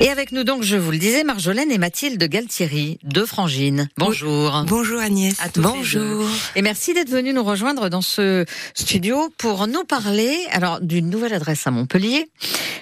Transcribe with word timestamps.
Et 0.00 0.10
avec 0.10 0.32
nous 0.32 0.44
donc, 0.44 0.62
je 0.62 0.76
vous 0.76 0.90
le 0.90 0.98
disais, 0.98 1.24
Marjolaine 1.24 1.70
et 1.70 1.78
Mathilde 1.78 2.22
Galtieri, 2.22 2.98
deux 3.04 3.26
frangines. 3.26 3.88
Bonjour. 3.96 4.64
Bonjour 4.66 5.00
Agnès. 5.00 5.36
À 5.40 5.48
tous 5.48 5.62
Bonjour. 5.62 6.28
Et 6.56 6.62
merci 6.62 6.94
d'être 6.94 7.10
venu 7.10 7.32
nous 7.32 7.44
rejoindre 7.44 7.88
dans 7.88 8.02
ce 8.02 8.44
studio 8.74 9.30
pour 9.38 9.66
nous 9.66 9.84
parler 9.84 10.36
alors 10.50 10.80
d'une 10.80 11.08
nouvelle 11.08 11.32
adresse 11.32 11.66
à 11.66 11.70
Montpellier, 11.70 12.28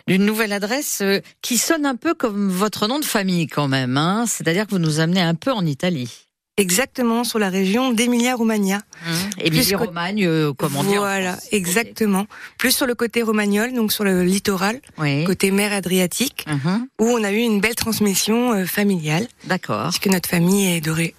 d'une 0.09 0.25
nouvelle 0.25 0.53
adresse 0.53 1.01
euh, 1.03 1.21
qui 1.43 1.59
sonne 1.59 1.87
un 1.87 1.97
peu 1.97 2.15
comme 2.15 2.49
votre 2.49 2.89
nom 2.89 2.99
de 2.99 3.05
famille 3.05 3.47
quand 3.47 3.69
même. 3.69 3.97
Hein 3.97 4.25
C'est-à-dire 4.27 4.67
que 4.67 4.73
vous 4.73 4.79
nous 4.79 5.01
amenez 5.01 5.21
un 5.21 5.35
peu 5.35 5.53
en 5.53 5.67
Italie. 5.67 6.11
Exactement 6.59 7.25
sur 7.25 7.39
la 7.39 7.49
région 7.49 7.93
d'Emilia-Romagna. 7.93 8.83
Émilie-Romagne, 9.43 10.27
euh, 10.27 10.53
comment 10.55 10.85
dire 10.85 11.01
Voilà, 11.01 11.39
exactement. 11.51 12.27
Plus 12.59 12.73
sur 12.77 12.87
le 12.87 12.95
côté 12.95 13.23
romagnol, 13.23 13.73
donc 13.73 13.91
sur 13.91 14.05
le 14.05 14.23
littoral, 14.23 14.79
Oui. 14.99 15.25
côté 15.25 15.51
mer 15.51 15.73
Adriatique, 15.73 16.45
Mhm. 16.47 16.87
où 17.01 17.07
on 17.09 17.25
a 17.25 17.33
eu 17.33 17.39
une 17.39 17.61
belle 17.63 17.75
transmission 17.75 18.53
euh, 18.53 18.67
familiale, 18.67 19.27
D'accord. 19.47 19.85
puisque 19.89 20.09
notre 20.09 20.29
famille 20.29 20.67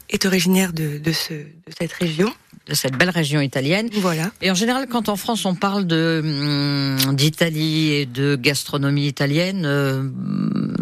est, 0.09 0.25
originaire 0.25 0.71
de, 0.71 0.99
de, 0.99 1.11
ce, 1.11 1.33
de 1.33 1.73
cette 1.79 1.93
région. 1.93 2.31
De 2.67 2.75
cette 2.75 2.95
belle 2.95 3.09
région 3.09 3.41
italienne. 3.41 3.89
Voilà. 3.95 4.31
Et 4.41 4.49
en 4.49 4.55
général, 4.55 4.87
quand 4.87 5.09
en 5.09 5.17
France 5.17 5.43
on 5.45 5.53
parle 5.55 5.85
de 5.85 6.21
hum, 6.23 7.13
d'Italie 7.15 7.91
et 7.91 8.05
de 8.05 8.37
gastronomie 8.37 9.07
italienne, 9.07 9.63
euh, 9.65 10.03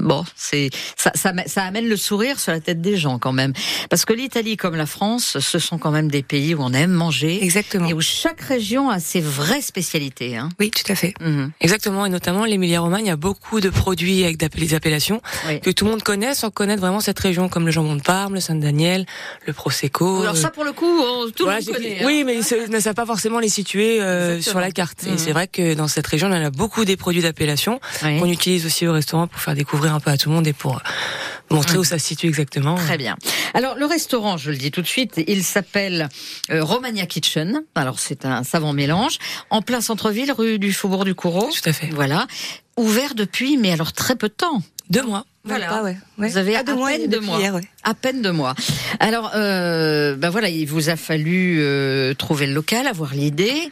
bon, 0.02 0.24
c'est 0.36 0.70
ça, 0.98 1.12
ça, 1.16 1.34
ça 1.46 1.64
amène 1.64 1.88
le 1.88 1.96
sourire 1.98 2.40
sur 2.40 2.52
la 2.52 2.60
tête 2.60 2.82
des 2.82 2.98
gens 2.98 3.20
quand 3.20 3.32
même, 3.34 3.54
parce 3.90 4.06
que 4.06 4.14
l'Italie 4.14 4.58
comme 4.58 4.76
la 4.76 4.86
France, 4.86 5.38
ce 5.40 5.60
sont 5.60 5.78
quand 5.78 5.92
même 5.92 6.10
des 6.10 6.24
pays 6.24 6.54
où 6.56 6.62
on 6.62 6.74
aime 6.74 6.92
manger 6.92 7.44
Exactement. 7.44 7.88
et 7.88 7.94
où 7.94 8.02
chaque 8.02 8.42
région 8.42 8.90
a 8.90 9.00
ses 9.00 9.22
vraies 9.22 9.62
spécialités. 9.62 10.38
Hein. 10.38 10.50
Oui, 10.60 10.72
tout 10.72 10.90
à 10.92 10.96
fait. 10.96 11.14
Mhm. 11.22 11.52
Exactement, 11.62 12.06
et 12.06 12.10
notamment 12.10 12.46
l'Emilia-Romagne, 12.46 13.06
il 13.06 13.10
y 13.10 13.12
a 13.12 13.16
beaucoup 13.16 13.60
de 13.62 13.70
produits 13.70 14.24
avec 14.24 14.38
des 14.38 14.74
appellations 14.74 15.22
Oui. 15.48 15.60
que 15.62 15.70
tout 15.70 15.86
le 15.86 15.92
monde 15.92 16.04
connaît 16.04 16.34
sans 16.34 16.50
connaître 16.52 16.82
vraiment 16.82 17.00
cette 17.00 17.20
région, 17.20 17.50
comme 17.50 17.66
le 17.66 17.72
jambon 17.72 17.96
de 17.96 18.02
Parme, 18.02 18.34
le 18.36 18.40
Saint-Daniel, 18.40 19.06
le 19.46 19.54
Prosecco. 19.54 20.22
Alors 20.22 20.36
euh, 20.36 20.38
ça, 20.38 20.50
pour 20.50 20.64
le 20.64 20.72
coup, 20.74 20.86
on- 20.86 21.30
tout 21.32 21.44
voilà, 21.44 21.60
le 21.60 21.66
monde 21.66 21.76
connaît. 21.76 22.00
hein. 22.02 22.06
Oui, 22.06 22.24
mais 22.26 22.36
ils 22.36 22.44
se- 22.44 22.70
ne 22.70 22.80
savent 22.80 22.96
pas 22.96 23.06
forcément 23.06 23.40
les 23.40 23.50
situer 23.50 24.02
euh, 24.02 24.42
sur 24.42 24.60
la 24.60 24.72
carte. 24.72 25.04
Mhm. 25.06 25.14
Et 25.14 25.18
c'est 25.18 25.32
vrai 25.32 25.48
que 25.48 25.74
dans 25.74 25.88
cette 25.88 26.08
région, 26.08 26.28
on 26.28 26.32
a 26.32 26.50
beaucoup 26.50 26.86
des 26.86 26.98
produits 26.98 27.22
d'appellation 27.22 27.80
Oui. 28.04 28.20
qu'on 28.20 28.28
utilise 28.30 28.66
aussi 28.66 28.88
au 28.88 28.94
restaurant 28.94 29.28
pour 29.28 29.40
faire 29.42 29.56
découvrir 29.56 29.91
un 29.92 30.00
peu 30.00 30.10
à 30.10 30.18
tout 30.18 30.30
le 30.30 30.36
monde 30.36 30.48
et 30.48 30.54
pour 30.54 30.78
euh, 30.78 30.80
montrer 31.50 31.78
où 31.78 31.84
ça 31.84 32.00
se 32.00 32.08
situe 32.08 32.28
exactement. 32.28 32.76
Très 32.76 32.98
bien. 32.98 33.18
Alors 33.54 33.76
le 33.76 33.86
restaurant, 33.86 34.38
je 34.38 34.52
le 34.52 34.58
dis 34.58 34.72
tout 34.72 34.82
de 34.82 34.88
suite, 34.88 35.22
il 35.28 35.44
s'appelle 35.44 36.10
euh, 36.50 36.64
Romagna 36.64 37.06
Kitchen. 37.06 37.62
Alors 37.76 38.00
c'est 38.00 38.26
un 38.26 38.44
savant 38.44 38.74
mélange 38.74 39.18
en 39.50 39.62
plein 39.62 39.82
centre-ville, 39.82 40.32
rue 40.32 40.60
du 40.60 40.74
Faubourg 40.74 41.06
du 41.06 41.16
Coureau. 41.16 41.50
Tout 41.52 41.70
à 41.70 41.74
fait. 41.74 41.88
Voilà. 41.88 42.28
Ouvert 42.78 43.16
depuis, 43.16 43.58
mais 43.58 43.72
alors 43.72 43.94
très 43.94 44.16
peu 44.16 44.28
de 44.30 44.34
temps. 44.34 44.62
Deux 44.90 45.04
mois. 45.04 45.26
Voilà. 45.44 45.68
Pas, 45.68 45.84
ouais. 45.84 45.98
Ouais. 46.20 46.30
Vous 46.30 46.38
avez 46.38 46.56
à 46.56 46.64
peine 46.64 47.08
deux 47.10 47.20
mois. 47.20 47.40
hier, 47.40 47.56
ouais. 47.56 47.62
À 47.84 47.94
peine 47.96 48.22
deux 48.22 48.32
mois. 48.32 48.54
Alors, 49.00 49.32
euh, 49.36 50.16
ben 50.16 50.30
voilà, 50.30 50.50
il 50.50 50.66
vous 50.68 50.90
a 50.90 50.96
fallu 50.96 51.58
euh, 51.62 52.14
trouver 52.14 52.46
le 52.46 52.54
local, 52.54 52.86
avoir 52.86 53.16
l'idée, 53.16 53.72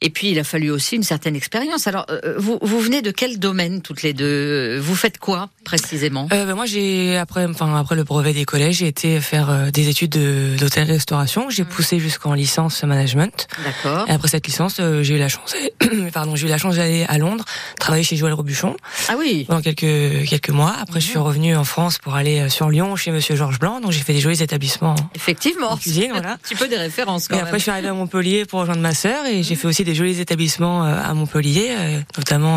et 0.00 0.10
puis 0.10 0.30
il 0.30 0.38
a 0.38 0.44
fallu 0.44 0.70
aussi 0.70 0.94
une 0.94 1.02
certaine 1.02 1.34
expérience. 1.34 1.88
Alors, 1.88 2.06
euh, 2.10 2.34
vous, 2.38 2.58
vous 2.62 2.78
venez 2.80 3.02
de 3.02 3.10
quel 3.10 3.40
domaine 3.40 3.82
toutes 3.82 4.02
les 4.02 4.12
deux? 4.12 4.78
Vous 4.78 4.94
faites 4.94 5.18
quoi 5.18 5.48
précisément? 5.64 6.28
Euh, 6.32 6.46
ben 6.46 6.54
moi, 6.54 6.66
j'ai 6.66 7.16
après, 7.16 7.46
enfin 7.46 7.76
après 7.76 7.96
le 7.96 8.04
brevet 8.04 8.32
des 8.32 8.44
collèges, 8.44 8.76
j'ai 8.76 8.86
été 8.86 9.20
faire 9.20 9.50
euh, 9.50 9.70
des 9.72 9.88
études 9.88 10.10
de- 10.12 10.54
d'hôtellerie-restauration. 10.56 11.50
J'ai 11.50 11.64
poussé 11.64 11.98
jusqu'en 11.98 12.34
licence 12.34 12.84
management. 12.84 13.48
D'accord. 13.64 14.06
Et 14.08 14.12
après 14.12 14.28
cette 14.28 14.46
licence, 14.46 14.76
euh, 14.78 15.02
j'ai 15.02 15.16
eu 15.16 15.18
la 15.18 15.28
chance, 15.28 15.56
pardon, 16.12 16.36
j'ai 16.36 16.46
eu 16.46 16.50
la 16.50 16.58
chance 16.58 16.76
d'aller 16.76 17.04
à 17.08 17.18
Londres, 17.18 17.44
travailler 17.80 18.04
chez 18.04 18.14
Joël 18.16 18.34
Robuchon 18.34 18.76
Ah 19.08 19.16
oui. 19.18 19.46
pendant 19.48 19.62
quelques 19.62 20.28
quelques 20.28 20.50
mois. 20.50 20.76
Après, 20.80 21.00
Mhm. 21.07 21.07
Suis 21.10 21.18
revenu 21.18 21.56
en 21.56 21.64
France 21.64 21.98
pour 21.98 22.14
aller 22.14 22.40
euh, 22.40 22.48
sur 22.48 22.68
Lyon 22.70 22.96
chez 22.96 23.10
Monsieur 23.10 23.36
Georges 23.36 23.58
Blanc. 23.58 23.80
Donc, 23.80 23.92
j'ai 23.92 24.00
fait 24.00 24.12
des 24.12 24.20
jolis 24.20 24.42
établissements. 24.42 24.94
Effectivement. 25.14 25.72
En 25.72 25.76
cuisine, 25.76 26.10
voilà. 26.10 26.32
Un 26.34 26.36
petit 26.38 26.54
peu 26.54 26.68
des 26.68 26.76
références 26.76 27.28
quand 27.28 27.34
Et 27.34 27.38
même. 27.38 27.46
après, 27.46 27.58
je 27.58 27.62
suis 27.62 27.70
arrivée 27.70 27.88
à 27.88 27.92
Montpellier 27.94 28.44
pour 28.44 28.60
rejoindre 28.60 28.80
ma 28.80 28.94
sœur 28.94 29.26
et 29.26 29.42
j'ai 29.42 29.54
fait 29.54 29.66
aussi 29.66 29.84
des 29.84 29.94
jolis 29.94 30.20
établissements 30.20 30.84
euh, 30.84 30.94
à 31.02 31.14
Montpellier, 31.14 31.68
euh, 31.70 32.00
notamment 32.16 32.56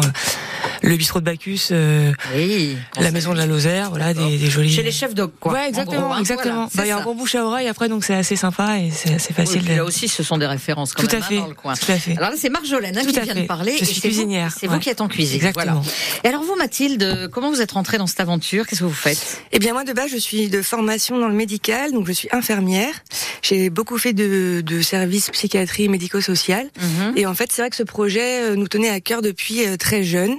le 0.81 0.95
bistrot 0.97 1.19
de 1.19 1.25
Bacchus, 1.25 1.67
euh, 1.71 2.11
Oui. 2.35 2.75
la 2.99 3.11
maison 3.11 3.33
de 3.33 3.37
la 3.37 3.45
Lozère, 3.45 3.89
voilà, 3.89 4.13
des, 4.13 4.37
des 4.37 4.49
jolis. 4.49 4.71
Chez 4.73 4.83
les 4.83 4.91
chefs 4.91 5.13
d'og, 5.13 5.31
quoi. 5.39 5.53
Ouais, 5.53 5.59
en 5.61 5.67
exactement, 5.67 6.01
gros, 6.01 6.13
hein. 6.13 6.19
exactement. 6.19 6.53
Voilà, 6.53 6.69
bah, 6.75 6.85
il 6.85 6.89
y 6.89 6.91
a 6.91 6.97
un 6.97 7.03
bon 7.03 7.15
bouche 7.15 7.35
à 7.35 7.45
oreille 7.45 7.67
après, 7.67 7.87
donc 7.89 8.03
c'est 8.03 8.15
assez 8.15 8.35
sympa 8.35 8.79
et 8.79 8.89
c'est 8.91 9.13
assez. 9.13 9.29
Oui, 9.29 9.35
facile. 9.45 9.63
de- 9.65 9.73
là 9.75 9.83
aussi, 9.85 10.07
ce 10.07 10.23
sont 10.23 10.37
des 10.37 10.47
références 10.47 10.93
quand 10.93 11.03
Tout 11.03 11.09
même 11.13 11.21
à 11.21 11.25
hein, 11.25 11.29
fait, 11.29 11.37
dans 11.37 11.47
le 11.47 11.53
coin. 11.53 11.73
tout 11.75 11.91
à 11.91 11.95
fait. 11.97 12.17
Alors 12.17 12.31
là, 12.31 12.35
c'est 12.37 12.49
Marjolaine 12.49 12.97
hein, 12.97 13.01
qui 13.05 13.11
vient 13.11 13.25
fait. 13.25 13.41
de 13.41 13.45
parler. 13.47 13.75
Je 13.79 13.85
suis 13.85 14.01
cuisinière, 14.01 14.51
C'est 14.59 14.67
vous 14.67 14.73
ouais. 14.73 14.79
qui 14.79 14.89
êtes 14.89 15.01
en 15.01 15.07
cuisine. 15.07 15.35
Exactement. 15.35 15.81
Voilà. 15.81 15.87
Et 16.23 16.27
alors 16.27 16.43
vous, 16.43 16.55
Mathilde, 16.55 17.29
comment 17.31 17.49
vous 17.51 17.61
êtes 17.61 17.71
rentrée 17.71 17.97
dans 17.97 18.07
cette 18.07 18.19
aventure? 18.19 18.65
Qu'est-ce 18.67 18.81
que 18.81 18.85
vous 18.85 18.91
faites? 18.93 19.41
Eh 19.51 19.59
bien 19.59 19.73
moi 19.73 19.83
de 19.83 19.93
base 19.93 20.09
je 20.11 20.17
suis 20.17 20.49
de 20.49 20.61
formation 20.61 21.19
dans 21.19 21.27
le 21.27 21.33
médical, 21.35 21.91
donc 21.91 22.07
je 22.07 22.11
suis 22.13 22.27
infirmière. 22.31 22.93
J'ai 23.41 23.69
beaucoup 23.69 23.97
fait 23.97 24.13
de, 24.13 24.61
de 24.65 24.81
services 24.81 25.29
psychiatrie 25.31 25.89
médico-social. 25.89 26.67
Mhm. 26.79 27.13
Et 27.17 27.25
en 27.25 27.33
fait 27.33 27.51
c'est 27.51 27.61
vrai 27.61 27.69
que 27.69 27.75
ce 27.75 27.83
projet 27.83 28.43
euh, 28.43 28.55
nous 28.55 28.67
tenait 28.67 28.89
à 28.89 28.99
cœur 28.99 29.21
depuis 29.21 29.65
euh, 29.65 29.77
très 29.77 30.03
jeune. 30.03 30.35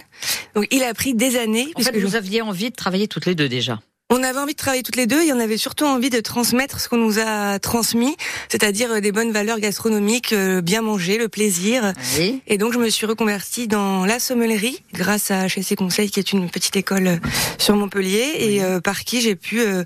Donc 0.55 0.66
il 0.71 0.83
a 0.83 0.93
pris 0.94 1.15
des 1.15 1.37
années. 1.37 1.69
En 1.77 1.81
fait, 1.81 1.99
je- 1.99 2.06
vous 2.06 2.16
aviez 2.16 2.43
envie 2.43 2.71
de 2.71 2.75
travailler 2.77 3.09
toutes 3.09 3.27
les 3.27 3.34
deux 3.34 3.49
déjà. 3.49 3.81
On 4.15 4.23
avait 4.23 4.39
envie 4.39 4.53
de 4.53 4.59
travailler 4.59 4.83
toutes 4.83 4.97
les 4.97 5.06
deux 5.06 5.23
et 5.23 5.33
on 5.33 5.41
avait 5.41 5.56
surtout 5.56 5.87
envie 5.87 6.11
de 6.11 6.21
transmettre 6.21 6.81
ce 6.81 6.89
qu'on 6.91 6.99
nous 6.99 7.19
a 7.19 7.59
transmis, 7.59 8.15
c'est-à-dire 8.50 8.93
euh, 8.93 9.00
des 9.00 9.11
bonnes 9.11 9.33
valeurs 9.33 9.59
gastronomiques, 9.59 10.34
euh, 10.34 10.61
bien 10.61 10.83
manger, 10.83 11.17
le 11.17 11.28
plaisir. 11.28 11.95
Oui. 12.19 12.43
Et 12.47 12.59
donc 12.59 12.75
je 12.75 12.78
me 12.78 12.91
suis 12.91 13.06
reconvertie 13.06 13.69
dans 13.69 14.05
la 14.05 14.19
sommellerie 14.19 14.83
grâce 14.93 15.31
à 15.31 15.47
HSC 15.49 15.77
Conseil 15.77 16.11
qui 16.11 16.21
est 16.21 16.31
une 16.33 16.50
petite 16.50 16.77
école 16.77 17.06
euh, 17.06 17.17
sur 17.56 17.75
Montpellier 17.75 18.33
et 18.39 18.62
euh, 18.62 18.81
par 18.81 19.00
qui 19.05 19.23
j'ai 19.23 19.34
pu 19.34 19.61
euh, 19.62 19.83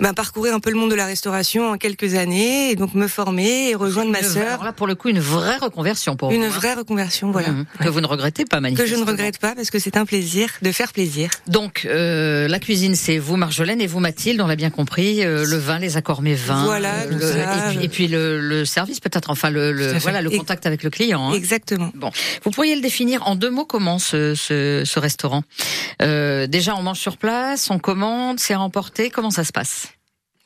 ben, 0.00 0.12
parcourir 0.12 0.54
un 0.54 0.60
peu 0.60 0.70
le 0.70 0.76
monde 0.76 0.90
de 0.90 0.96
la 0.96 1.06
restauration 1.06 1.70
en 1.70 1.76
quelques 1.78 2.14
années 2.16 2.72
et 2.72 2.74
donc 2.74 2.94
me 2.94 3.06
former 3.06 3.70
et 3.70 3.74
rejoindre 3.76 4.10
ma 4.10 4.22
Une- 4.22 4.26
sœur. 4.28 4.48
Alors 4.54 4.64
là, 4.64 4.72
pour 4.72 4.88
le 4.88 4.96
coup, 4.96 5.08
une 5.08 5.20
vraie 5.20 5.58
reconversion 5.58 6.16
pour 6.16 6.32
Une 6.32 6.40
vous. 6.40 6.46
hein. 6.46 6.48
vraie 6.48 6.74
reconversion, 6.74 7.30
voilà. 7.30 7.50
Mhm. 7.50 7.64
Que 7.80 7.88
vous 7.88 8.00
ne 8.00 8.06
regrettez 8.08 8.44
pas, 8.44 8.56
Que 8.56 8.62
manifestement. 8.62 8.96
je 8.98 9.04
ne 9.04 9.08
regrette 9.08 9.38
pas 9.38 9.54
parce 9.54 9.70
que 9.70 9.78
c'est 9.78 9.96
un 9.96 10.04
plaisir 10.04 10.48
de 10.62 10.72
faire 10.72 10.92
plaisir. 10.92 11.30
Donc, 11.46 11.86
euh, 11.88 12.48
la 12.48 12.58
cuisine, 12.58 12.96
c'est 12.96 13.18
vous, 13.18 13.36
Marjolaine, 13.36 13.67
et 13.80 13.86
vous, 13.86 14.00
Mathilde, 14.00 14.40
on 14.40 14.46
l'a 14.46 14.56
bien 14.56 14.70
compris. 14.70 15.22
euh, 15.24 15.44
le 15.46 15.56
vin, 15.56 15.78
les 15.78 15.96
accords 15.96 16.22
vins. 16.34 16.64
Voilà, 16.64 17.00
euh, 17.02 17.08
tout 17.08 17.18
le- 17.18 17.32
ça. 17.32 17.38
et, 17.38 17.74
puis, 17.76 17.84
et 17.84 17.88
puis 17.88 18.08
le, 18.08 18.40
le 18.40 18.64
service, 18.64 19.00
peut-être. 19.00 19.30
Enfin, 19.30 19.50
le, 19.50 19.72
le- 19.72 19.92
voilà, 19.98 20.22
le 20.22 20.30
contact 20.30 20.66
avec 20.66 20.82
le 20.82 20.90
client. 20.90 21.30
hein. 21.30 21.34
Exactement. 21.34 21.90
Bon, 21.94 22.10
vous 22.44 22.50
pourriez 22.50 22.74
le 22.74 22.80
définir 22.82 23.26
en 23.26 23.34
deux 23.36 23.50
mots 23.50 23.64
comment 23.66 23.98
ce, 23.98 24.34
ce, 24.34 24.82
ce 24.84 24.98
restaurant? 24.98 25.42
Euh, 26.02 26.46
Déjà, 26.46 26.74
on 26.76 26.82
mange 26.82 26.98
sur 26.98 27.16
place, 27.18 27.70
on 27.70 27.78
commande, 27.78 28.40
c'est 28.40 28.54
à 28.54 28.60
emporter. 28.60 29.10
Comment 29.10 29.30
ça 29.30 29.44
se 29.44 29.52
passe? 29.52 29.88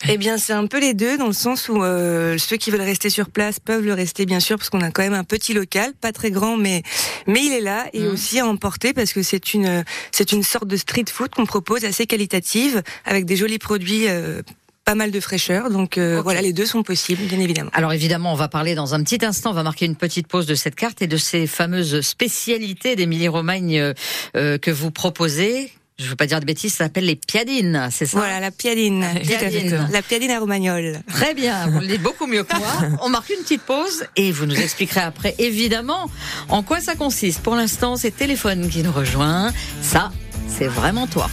Eh 0.09 0.19
bien, 0.19 0.37
c'est 0.37 0.53
un 0.53 0.67
peu 0.67 0.81
les 0.81 0.95
deux, 0.95 1.17
dans 1.17 1.29
le 1.29 1.33
sens 1.33 1.69
où 1.69 1.83
euh, 1.83 2.37
ceux 2.39 2.57
qui 2.57 2.71
veulent 2.71 2.81
rester 2.81 3.09
sur 3.11 3.31
place 3.31 3.61
peuvent 3.61 3.85
le 3.85 3.95
rester, 3.95 4.27
bien 4.27 4.41
sûr, 4.41 4.57
parce 4.59 4.69
qu'on 4.69 4.81
a 4.81 4.91
quand 4.91 5.03
même 5.03 5.15
un 5.15 5.25
petit 5.25 5.55
local, 5.55 5.93
pas 6.01 6.13
très 6.13 6.31
grand, 6.31 6.57
mais 6.57 6.83
mais 7.27 7.41
il 7.45 7.53
est 7.53 7.61
là, 7.61 7.87
et 7.93 8.01
Mhm. 8.01 8.09
aussi 8.13 8.41
à 8.41 8.47
emporter, 8.47 8.93
parce 8.93 9.13
que 9.13 9.23
c'est 9.23 9.55
une 9.55 9.85
c'est 10.11 10.33
une 10.33 10.43
sorte 10.43 10.67
de 10.67 10.77
street 10.77 11.05
food 11.11 11.31
qu'on 11.31 11.47
propose 11.47 11.85
assez 11.85 12.07
qualitative, 12.07 12.83
avec 13.05 13.25
des 13.27 13.37
jolis 13.37 13.59
produits. 13.59 14.09
euh, 14.09 14.43
pas 14.85 14.97
mal 14.97 15.13
de 15.13 15.21
fraîcheur, 15.21 15.71
donc 15.71 15.97
euh, 15.97 16.21
voilà, 16.25 16.43
les 16.43 16.53
deux 16.53 16.67
sont 16.67 16.83
possibles, 16.83 17.23
bien 17.27 17.39
évidemment. 17.39 17.71
Alors 17.73 17.93
évidemment, 17.93 18.33
on 18.33 18.37
va 18.37 18.49
parler 18.49 18.75
dans 18.75 18.97
un 18.97 19.05
petit 19.05 19.25
instant, 19.25 19.51
on 19.51 19.55
va 19.55 19.63
marquer 19.63 19.87
une 19.87 19.95
petite 19.95 20.27
pause 20.27 20.45
de 20.45 20.57
cette 20.57 20.75
carte 20.75 21.01
et 21.03 21.07
de 21.07 21.17
ces 21.17 21.47
fameuses 21.47 22.01
spécialités 22.01 22.97
d'Émilie-Romagne 22.97 23.79
euh, 23.79 23.95
euh, 24.35 24.59
que 24.59 24.73
vous 24.73 24.91
proposez. 24.91 25.71
Je 26.03 26.07
ne 26.07 26.11
veux 26.11 26.17
pas 26.17 26.27
dire 26.27 26.41
de 26.41 26.45
bêtises, 26.45 26.73
ça 26.75 26.85
s'appelle 26.85 27.05
les 27.05 27.15
piadines, 27.15 27.89
c'est 27.93 28.07
ça 28.07 28.19
Voilà, 28.19 28.41
la 28.41 28.51
piadine, 28.51 29.01
La 29.03 29.21
piadine. 29.21 29.89
la 29.93 30.03
piadine 30.03 30.33
à 30.33 30.41
romagnol. 30.41 30.99
Très 31.09 31.33
bien, 31.33 31.69
vous 31.69 31.79
le 31.79 31.87
dites 31.87 32.03
beaucoup 32.03 32.27
mieux 32.27 32.43
que 32.43 32.57
moi. 32.57 32.99
On 33.03 33.09
marque 33.09 33.31
une 33.31 33.43
petite 33.43 33.63
pause 33.63 34.05
et 34.17 34.33
vous 34.33 34.47
nous 34.47 34.61
expliquerez 34.61 35.01
après, 35.01 35.37
évidemment, 35.39 36.11
en 36.49 36.65
quoi 36.65 36.81
ça 36.81 36.97
consiste. 36.97 37.41
Pour 37.41 37.55
l'instant, 37.55 37.95
c'est 37.97 38.11
Téléphone 38.11 38.69
qui 38.69 38.83
nous 38.83 38.93
rejoint. 38.93 39.53
Ça, 39.81 40.11
c'est 40.49 40.67
vraiment 40.67 41.07
toi. 41.07 41.31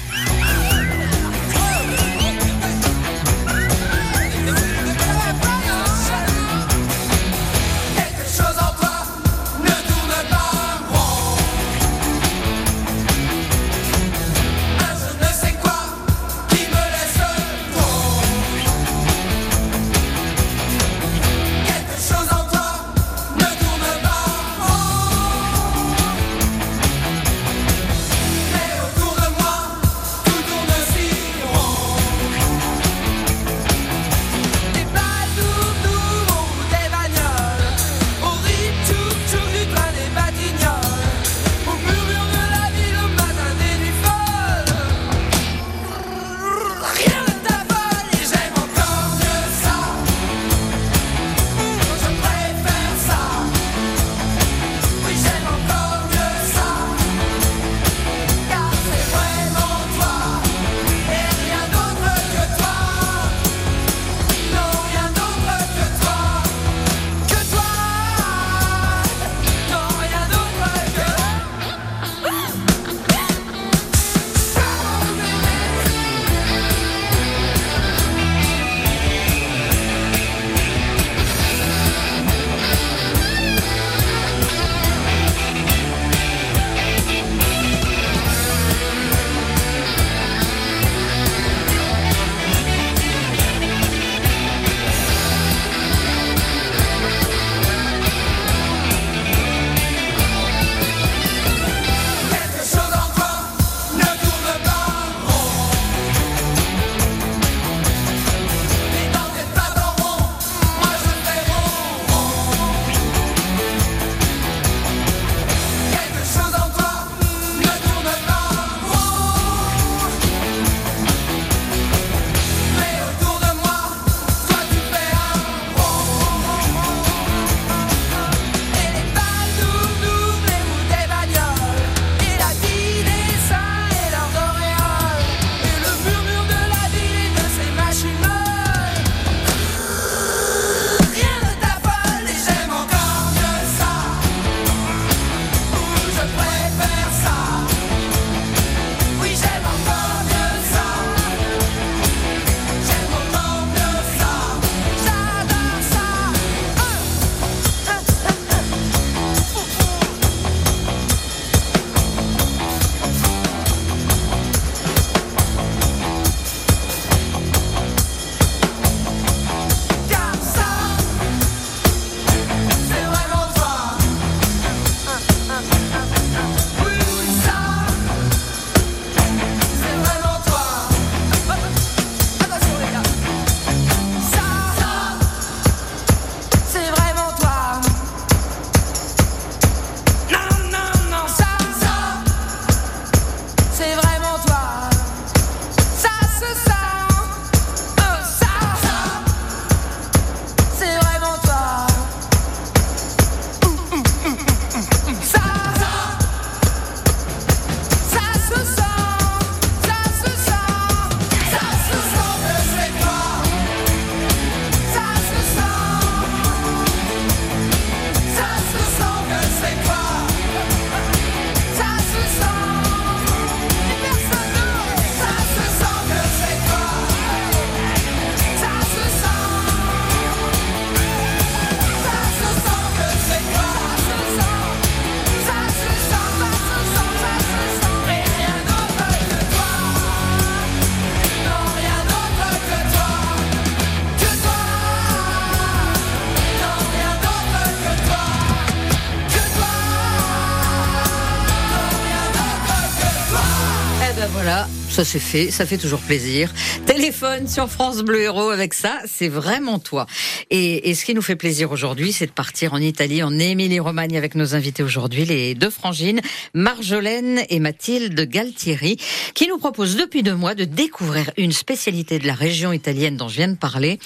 Ça 254.99 255.05
c'est 255.05 255.19
fait, 255.19 255.49
ça 255.49 255.65
fait 255.65 255.77
toujours 255.77 256.01
plaisir. 256.01 256.53
Téléphone 256.85 257.47
sur 257.47 257.69
France 257.69 258.01
Bleu 258.01 258.19
Héros 258.19 258.49
avec 258.49 258.73
ça, 258.73 258.99
c'est 259.05 259.29
vraiment 259.29 259.79
toi. 259.79 260.05
Et, 260.49 260.89
et 260.89 260.93
ce 260.93 261.05
qui 261.05 261.13
nous 261.13 261.21
fait 261.21 261.37
plaisir 261.37 261.71
aujourd'hui, 261.71 262.11
c'est 262.11 262.25
de 262.25 262.31
partir 262.31 262.73
en 262.73 262.79
Italie, 262.79 263.23
en 263.23 263.31
Émilie-Romagne 263.39 264.17
avec 264.17 264.35
nos 264.35 264.55
invités 264.55 264.83
aujourd'hui, 264.83 265.23
les 265.23 265.55
deux 265.55 265.69
frangines, 265.69 266.19
Marjolaine 266.53 267.39
et 267.49 267.61
Mathilde 267.61 268.19
Galtieri, 268.29 268.97
qui 269.35 269.47
nous 269.47 269.57
proposent 269.57 269.95
depuis 269.95 270.21
deux 270.21 270.35
mois 270.35 270.53
de 270.53 270.65
découvrir 270.65 271.31
une 271.37 271.53
spécialité 271.53 272.19
de 272.19 272.27
la 272.27 272.33
région 272.33 272.73
italienne 272.73 273.15
dont 273.15 273.29
je 273.29 273.37
viens 273.37 273.47
de 273.47 273.55
parler 273.55 273.99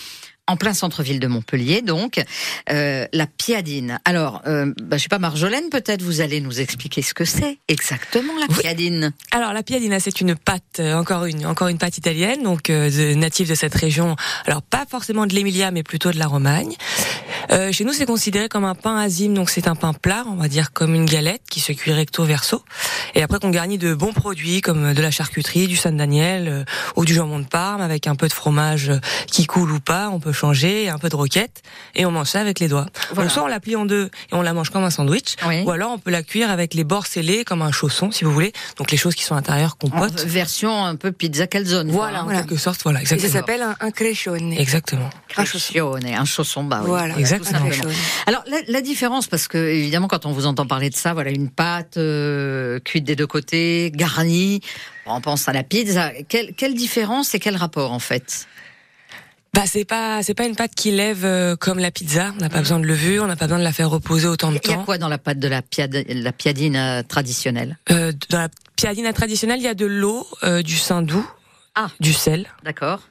en 0.48 0.58
plein 0.58 0.74
centre-ville 0.74 1.20
de 1.20 1.28
Montpellier, 1.28 1.82
donc 1.82 2.22
euh, 2.70 3.08
la 3.14 3.28
piadine. 3.28 4.00
Alors, 4.04 4.42
euh, 4.46 4.74
bah, 4.82 4.98
je 4.98 5.04
sais 5.04 5.08
pas, 5.10 5.20
Marjolaine, 5.20 5.70
peut-être 5.70 6.02
vous 6.02 6.20
allez 6.20 6.42
nous 6.42 6.60
expliquer 6.60 7.02
ce 7.02 7.14
que 7.14 7.24
c'est 7.26 7.60
exactement 7.70 8.34
la 8.40 8.48
Oui. 8.50 8.60
piadine. 8.62 9.14
Alors 9.32 9.54
la 9.54 9.64
piadina, 9.64 10.00
c'est 10.02 10.20
une 10.20 10.36
pâte, 10.36 10.64
euh, 10.80 10.96
encore 10.96 11.26
une, 11.26 11.46
encore 11.46 11.70
une 11.70 11.78
pâte 11.78 11.98
italienne, 11.98 12.44
donc 12.44 12.70
euh, 12.70 12.90
de- 12.90 13.14
native 13.16 13.50
de 13.50 13.56
cette 13.56 13.74
région. 13.76 14.16
Alors 14.46 14.62
pas 14.62 14.86
forcément 14.90 15.26
de 15.28 15.34
l'Emilia, 15.34 15.72
mais 15.72 15.84
plutôt 15.84 16.12
de 16.12 16.20
la 16.20 16.28
Romagne. 16.28 16.76
Euh, 17.52 17.72
chez 17.72 17.84
nous, 17.84 17.94
c'est 17.94 18.06
considéré 18.06 18.48
comme 18.50 18.66
un 18.66 18.76
pain 18.76 18.98
azime, 18.98 19.34
donc 19.34 19.50
c'est 19.50 19.68
un 19.68 19.76
pain 19.76 19.94
plat, 19.94 20.24
on 20.28 20.36
va 20.36 20.48
dire 20.48 20.72
comme 20.74 20.96
une 20.96 21.06
galette 21.06 21.42
qui 21.50 21.60
se 21.60 21.72
cuit 21.74 21.92
recto 21.92 22.24
verso, 22.24 22.64
et 23.16 23.22
après 23.24 23.40
qu'on 23.40 23.50
garnit 23.50 23.78
de 23.78 23.94
bons 23.94 24.14
produits 24.14 24.62
comme 24.62 24.94
de 24.94 25.02
la 25.02 25.12
charcuterie, 25.12 25.68
du 25.68 25.76
San 25.76 25.96
Daniel 25.98 26.48
euh, 26.48 26.64
ou 26.96 27.06
du 27.06 27.14
jambon 27.14 27.40
de 27.40 27.46
Parme 27.46 27.82
avec 27.82 28.08
un 28.08 28.16
peu 28.16 28.28
de 28.28 28.34
fromage 28.34 28.90
euh, 28.90 29.00
qui 29.28 29.46
coule 29.46 29.72
ou 29.72 29.80
pas, 29.80 30.10
on 30.10 30.20
peut 30.20 30.32
changer, 30.32 30.84
et 30.86 30.90
un 30.90 30.98
peu 30.98 31.10
de 31.10 31.16
roquette, 31.16 31.62
et 31.96 32.06
on 32.06 32.12
mange 32.12 32.28
ça 32.28 32.40
avec 32.40 32.60
les 32.60 32.68
doigts. 32.68 32.86
Voilà. 33.12 33.24
Donc 33.24 33.32
soit 33.32 33.44
on 33.44 33.48
la 33.48 33.60
plie 33.60 33.76
en 33.76 33.86
deux 33.86 34.06
et 34.32 34.36
on 34.36 34.42
la 34.42 34.54
mange 34.54 34.70
comme 34.70 34.84
un 34.84 34.90
sandwich, 34.90 35.36
Oui. 35.48 35.62
ou 35.64 35.72
alors 35.72 35.92
on 35.92 36.00
peut 36.00 36.12
la 36.12 36.24
cuire 36.24 36.50
avec 36.50 36.74
les 36.74 36.84
bords 36.84 37.08
scellés 37.08 37.44
comme 37.44 37.62
un 37.62 37.72
chausson, 37.72 38.12
si 38.12 38.24
vous 38.24 38.32
voulez. 38.32 38.54
Donc 38.78 38.92
les 38.92 38.98
choses 38.98 39.16
qui 39.16 39.24
sont 39.24 39.34
à 39.36 39.38
l'intérieur 39.38 39.76
En 39.84 39.90
compotent. 39.90 40.22
version 40.26 40.86
un 40.86 40.96
peu 40.96 41.12
pizza 41.12 41.48
calzone. 41.48 41.92
Voilà, 41.92 42.20
hein. 42.20 42.22
en 42.22 42.26
Voilà. 42.26 42.40
quelque 42.42 42.56
sorte, 42.58 42.82
voilà, 42.84 43.02
Et 43.02 43.06
ça 43.06 43.16
exactement. 43.16 43.40
s'appelle 43.42 43.62
un, 43.62 43.76
un 43.80 43.92
crescione. 43.92 44.54
Exactement. 44.54 45.10
Un 45.36 45.46
chausson. 45.46 45.96
Un 46.04 46.26
chausson 46.26 46.64
bas. 46.64 46.80
oui. 46.84 46.88
Voilà, 46.88 47.18
Exactement. 47.18 47.33
Alors 48.28 48.44
la, 48.48 48.58
la 48.68 48.82
différence, 48.82 49.28
parce 49.28 49.48
que 49.48 49.58
évidemment 49.58 50.08
quand 50.08 50.26
on 50.26 50.32
vous 50.32 50.46
entend 50.46 50.66
parler 50.66 50.90
de 50.90 50.96
ça, 50.96 51.14
voilà 51.14 51.32
une 51.32 51.50
pâte 51.50 51.98
euh, 51.98 52.80
cuite 52.80 53.04
des 53.04 53.16
deux 53.16 53.28
côtés, 53.28 53.92
garnie, 53.94 54.62
on 55.06 55.22
pense 55.22 55.48
à 55.48 55.54
la 55.54 55.64
pizza. 55.64 56.12
Quelle, 56.30 56.54
quelle 56.56 56.76
différence 56.76 57.34
et 57.36 57.40
quel 57.40 57.56
rapport 57.56 57.92
en 57.92 58.00
fait? 58.00 58.48
Bah 59.54 59.64
c'est 59.68 59.86
pas 59.86 60.24
c'est 60.24 60.34
pas 60.34 60.46
une 60.48 60.56
pâte 60.56 60.74
qui 60.76 60.90
lève 60.90 61.26
euh, 61.26 61.56
comme 61.56 61.78
la 61.78 61.92
pizza. 61.92 62.34
On 62.36 62.42
n'a 62.42 62.50
pas 62.50 62.60
besoin 62.60 62.80
de 62.80 62.88
levure, 62.88 63.24
on 63.24 63.28
n'a 63.28 63.36
pas 63.36 63.46
besoin 63.46 63.60
de 63.60 63.64
la 63.64 63.72
faire 63.72 63.90
reposer 63.90 64.28
autant 64.28 64.52
de 64.52 64.60
Il 64.64 64.68
y 64.68 64.74
a 64.74 64.78
temps. 64.78 64.84
quoi 64.84 64.98
dans 64.98 65.10
la 65.10 65.20
pâte 65.20 65.38
de 65.38 65.48
la, 65.48 65.62
piad- 65.62 66.06
la 66.12 66.32
piadine 66.32 66.76
euh, 66.76 67.04
traditionnelle? 67.04 67.78
Euh, 67.92 68.12
dans 68.32 68.40
la 68.40 68.50
piadina 68.76 69.14
traditionnelle, 69.14 69.60
il 69.60 69.66
y 69.66 69.68
a 69.68 69.76
de 69.76 69.86
l'eau, 69.86 70.26
euh, 70.44 70.64
du 70.64 70.76
saindoux, 70.76 71.24
Ah. 71.76 71.90
du 72.00 72.14
sel 72.14 72.48
D'accord 72.64 73.02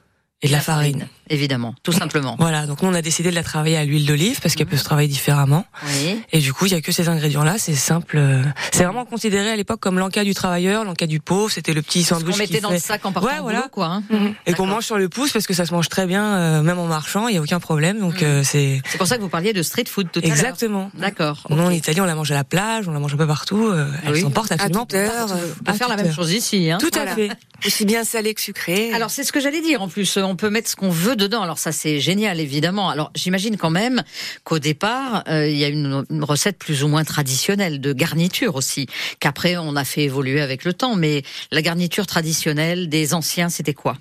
et 0.41 0.47
de 0.47 0.51
la 0.51 0.59
farine. 0.59 1.07
Évidemment, 1.29 1.73
tout 1.83 1.91
simplement. 1.93 2.35
Voilà, 2.39 2.65
donc 2.65 2.81
nous 2.81 2.89
on 2.89 2.93
a 2.93 3.01
décidé 3.01 3.29
de 3.29 3.35
la 3.35 3.43
travailler 3.43 3.77
à 3.77 3.85
l'huile 3.85 4.05
d'olive 4.05 4.39
parce 4.41 4.55
qu'elle 4.55 4.67
peut 4.67 4.77
se 4.77 4.83
travailler 4.83 5.07
différemment. 5.07 5.65
Oui. 5.85 6.21
Et 6.31 6.39
du 6.39 6.53
coup, 6.53 6.65
il 6.65 6.71
y 6.73 6.75
a 6.75 6.81
que 6.81 6.91
ces 6.91 7.07
ingrédients-là, 7.09 7.55
c'est 7.57 7.75
simple. 7.75 8.17
euh, 8.17 8.43
C'est 8.71 8.83
vraiment 8.83 9.05
considéré 9.05 9.49
à 9.49 9.55
l'époque 9.55 9.79
comme 9.79 9.99
l'enca 9.99 10.23
du 10.23 10.33
travailleur, 10.33 10.83
l'enca 10.83 11.07
du 11.07 11.19
pauvre. 11.19 11.49
C'était 11.51 11.73
le 11.73 11.81
petit 11.81 12.03
sandwich 12.03 12.33
qu'on 12.33 12.37
mettait 12.39 12.55
qui 12.55 12.61
dans 12.61 12.69
fait- 12.69 12.75
le 12.75 12.81
sac 12.81 13.05
en 13.05 13.11
partant 13.11 13.29
Ouais, 13.29 13.39
voilà. 13.41 13.59
boulot, 13.59 13.69
quoi. 13.71 13.85
hein. 13.87 14.03
et 14.45 14.53
qu'on 14.53 14.65
mange 14.67 14.83
sur 14.85 14.97
le 14.97 15.07
pouce 15.09 15.31
parce 15.31 15.47
que 15.47 15.53
ça 15.53 15.65
se 15.65 15.73
mange 15.73 15.87
très 15.89 16.05
bien, 16.05 16.23
euh, 16.35 16.61
même 16.61 16.77
en 16.79 16.87
marchant, 16.87 17.27
il 17.27 17.35
y 17.35 17.37
a 17.37 17.41
aucun 17.41 17.59
problème. 17.59 17.99
Donc 17.99 18.21
Mhm. 18.21 18.27
euh, 18.27 18.43
c'est 18.43 18.81
C'est 18.89 18.97
pour 18.97 19.07
ça 19.07 19.15
que 19.17 19.21
vous 19.21 19.29
parliez 19.29 19.53
de 19.53 19.63
street 19.63 19.85
food 19.89 20.07
tout 20.11 20.19
à 20.19 20.23
l'heure. 20.23 20.31
exactement. 20.33 20.91
D'accord. 20.93 21.45
Nous, 21.49 21.57
en. 21.61 21.69
Italie, 21.69 22.01
on 22.01 22.05
la 22.05 22.15
mange 22.15 22.31
à 22.31 22.35
la 22.35 22.43
plage, 22.43 22.87
on 22.87 22.91
la 22.91 22.99
mange 22.99 23.13
un 23.13 23.17
peu 23.17 23.27
partout. 23.27 23.67
euh, 23.67 23.87
elle 24.05 24.11
Oui. 24.13 24.21
s'emporte 24.21 24.51
À 24.51 24.55
absolument 24.55 24.85
toute 24.85 24.93
heure, 24.95 25.11
partout. 25.27 25.33
euh, 25.33 25.53
On 25.59 25.63
peut 25.63 25.71
À 25.71 25.73
faire 25.73 25.87
la 25.89 25.95
même 25.97 26.13
chose 26.13 26.31
ici. 26.33 26.69
Hein. 26.69 26.77
Tout 26.79 26.89
Voilà. 26.93 27.11
à 27.11 27.15
fait. 27.15 27.29
Aussi 27.65 27.85
bien 27.85 28.03
salé 28.03 28.33
que 28.33 28.41
sucré. 28.41 28.91
Alors 28.93 29.09
c'est 29.09 29.23
ce 29.23 29.31
que 29.31 29.39
j'allais 29.39 29.61
dire 29.61 29.81
en 29.81 29.87
plus, 29.87 30.17
on 30.17 30.35
peut 30.35 30.49
mettre 30.49 30.69
ce 30.69 30.75
qu'on 30.75 30.89
veut 30.89 31.12
dedans. 31.15 31.41
Alors 31.41 31.57
ça 31.59 31.71
c'est 31.71 31.99
génial 31.99 32.39
évidemment. 32.39 32.89
Alors 32.89 33.11
j'imagine 33.15 33.57
quand 33.57 33.69
même 33.69 34.03
qu'au 34.43 34.59
départ 34.59 35.23
euh, 35.27 35.47
il 35.47 35.57
y 35.57 35.63
a 35.63 35.67
une, 35.69 36.05
une 36.09 36.23
recette 36.23 36.57
plus 36.57 36.83
ou 36.83 36.87
moins 36.87 37.03
traditionnelle 37.03 37.81
de 37.81 37.93
garniture 37.93 38.55
aussi, 38.55 38.87
qu'après 39.19 39.57
on 39.57 39.75
a 39.75 39.83
fait 39.85 40.03
évoluer 40.03 40.41
avec 40.41 40.63
le 40.63 40.73
temps. 40.73 40.95
Mais 40.95 41.23
la 41.51 41.61
garniture 41.61 42.07
traditionnelle 42.07 42.89
des 42.89 43.13
anciens 43.13 43.49
c'était 43.49 43.73
quoi? 43.73 43.97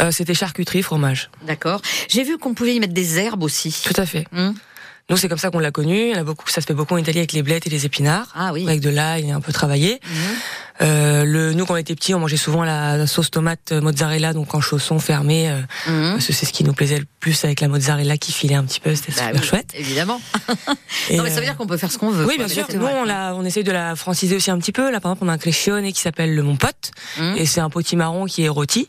Euh, 0.00 0.12
C'était 0.12 0.34
charcuterie, 0.34 0.82
fromage. 0.82 1.28
D'accord. 1.44 1.80
J'ai 2.08 2.22
vu 2.22 2.38
qu'on 2.38 2.54
pouvait 2.54 2.74
y 2.76 2.80
mettre 2.80 2.94
des 2.94 3.18
herbes 3.18 3.42
aussi. 3.42 3.74
Tout 3.84 4.00
à 4.00 4.06
fait. 4.06 4.24
Hum 4.32 4.54
Nous, 5.10 5.16
c'est 5.16 5.28
comme 5.28 5.38
ça 5.38 5.50
qu'on 5.50 5.58
l'a 5.58 5.72
connu. 5.72 6.12
A 6.14 6.22
beaucoup, 6.22 6.48
ça 6.48 6.60
se 6.60 6.66
fait 6.66 6.74
beaucoup 6.74 6.94
en 6.94 6.98
Italie 6.98 7.18
avec 7.18 7.32
les 7.32 7.42
blettes 7.42 7.66
et 7.66 7.70
les 7.70 7.84
épinards. 7.84 8.30
Ah 8.34 8.52
oui. 8.52 8.64
Avec 8.66 8.80
de 8.80 8.90
l'ail 8.90 9.30
un 9.32 9.40
peu 9.40 9.52
travaillé. 9.52 10.00
Mhm. 10.04 10.36
Euh, 10.82 11.24
le, 11.24 11.52
nous, 11.54 11.64
quand 11.64 11.74
on 11.74 11.78
était 11.78 11.94
petits, 11.94 12.14
on 12.14 12.18
mangeait 12.20 12.36
souvent 12.36 12.62
la, 12.64 12.96
la 12.96 13.06
sauce 13.06 13.30
tomate 13.30 13.72
euh, 13.72 13.80
mozzarella, 13.80 14.32
donc 14.34 14.54
en 14.54 14.60
chausson 14.60 14.98
fermé, 14.98 15.48
euh, 15.48 15.60
Mhm. 15.86 16.12
parce 16.14 16.26
que 16.26 16.32
c'est 16.32 16.44
ce 16.46 16.52
qui 16.52 16.64
nous 16.64 16.74
plaisait 16.74 16.98
le 16.98 17.06
plus 17.20 17.44
avec 17.44 17.60
la 17.60 17.68
mozzarella 17.68 18.16
qui 18.18 18.32
filait 18.32 18.54
un 18.56 18.64
petit 18.64 18.80
peu. 18.80 18.94
C'était 18.94 19.12
Bah 19.12 19.26
super 19.28 19.40
oui, 19.40 19.46
chouette. 19.46 19.70
Évidemment. 19.74 20.20
Non 21.12 21.22
mais 21.22 21.28
ça 21.30 21.36
veut 21.36 21.42
euh, 21.42 21.44
dire 21.44 21.56
qu'on 21.56 21.66
peut 21.68 21.76
faire 21.76 21.92
ce 21.92 21.98
qu'on 21.98 22.10
veut. 22.10 22.26
Oui, 22.26 22.34
bien 22.36 22.48
sûr. 22.48 22.66
Nous, 22.74 22.80
vrai. 22.80 22.92
on, 23.00 23.04
l'a, 23.04 23.34
on 23.36 23.44
essaye 23.44 23.62
de 23.64 23.70
la 23.70 23.94
franciser 23.94 24.34
aussi 24.36 24.50
un 24.50 24.58
petit 24.58 24.72
peu. 24.72 24.90
Là, 24.90 24.98
par 25.00 25.12
exemple, 25.12 25.24
on 25.26 25.28
a 25.28 25.34
un 25.34 25.38
crescione 25.38 25.92
qui 25.92 26.00
s'appelle 26.00 26.34
le 26.34 26.42
Mon 26.42 26.56
Pote. 26.56 26.90
Hum. 27.18 27.34
Et 27.36 27.46
c'est 27.46 27.60
un 27.60 27.70
potimarron 27.70 28.24
qui 28.26 28.42
est 28.44 28.48
rôti, 28.48 28.88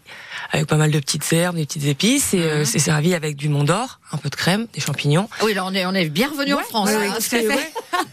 avec 0.51 0.65
pas 0.67 0.77
mal 0.77 0.89
de 0.91 0.99
petites 0.99 1.31
herbes, 1.31 1.55
des 1.57 1.65
petites 1.65 1.85
épices. 1.85 2.33
Et 2.33 2.41
euh, 2.41 2.59
Mhm. 2.59 2.65
c'est 2.65 2.79
servi 2.79 3.13
avec 3.13 3.35
du 3.35 3.49
Mont 3.49 3.63
d'Or, 3.63 3.99
un 4.11 4.17
peu 4.17 4.29
de 4.29 4.35
crème, 4.35 4.65
des 4.73 4.81
champignons. 4.81 5.29
Ah 5.39 5.43
Oui 5.45 5.53
là 5.53 5.63
on 5.65 5.73
est 5.73 5.85
on 5.85 5.93
est 5.93 6.09
bien 6.09 6.29
revenu 6.29 6.53
en 6.53 6.59
France. 6.59 6.89
ouais, 6.89 6.95
hein, 7.07 7.17
ouais. 7.47 7.71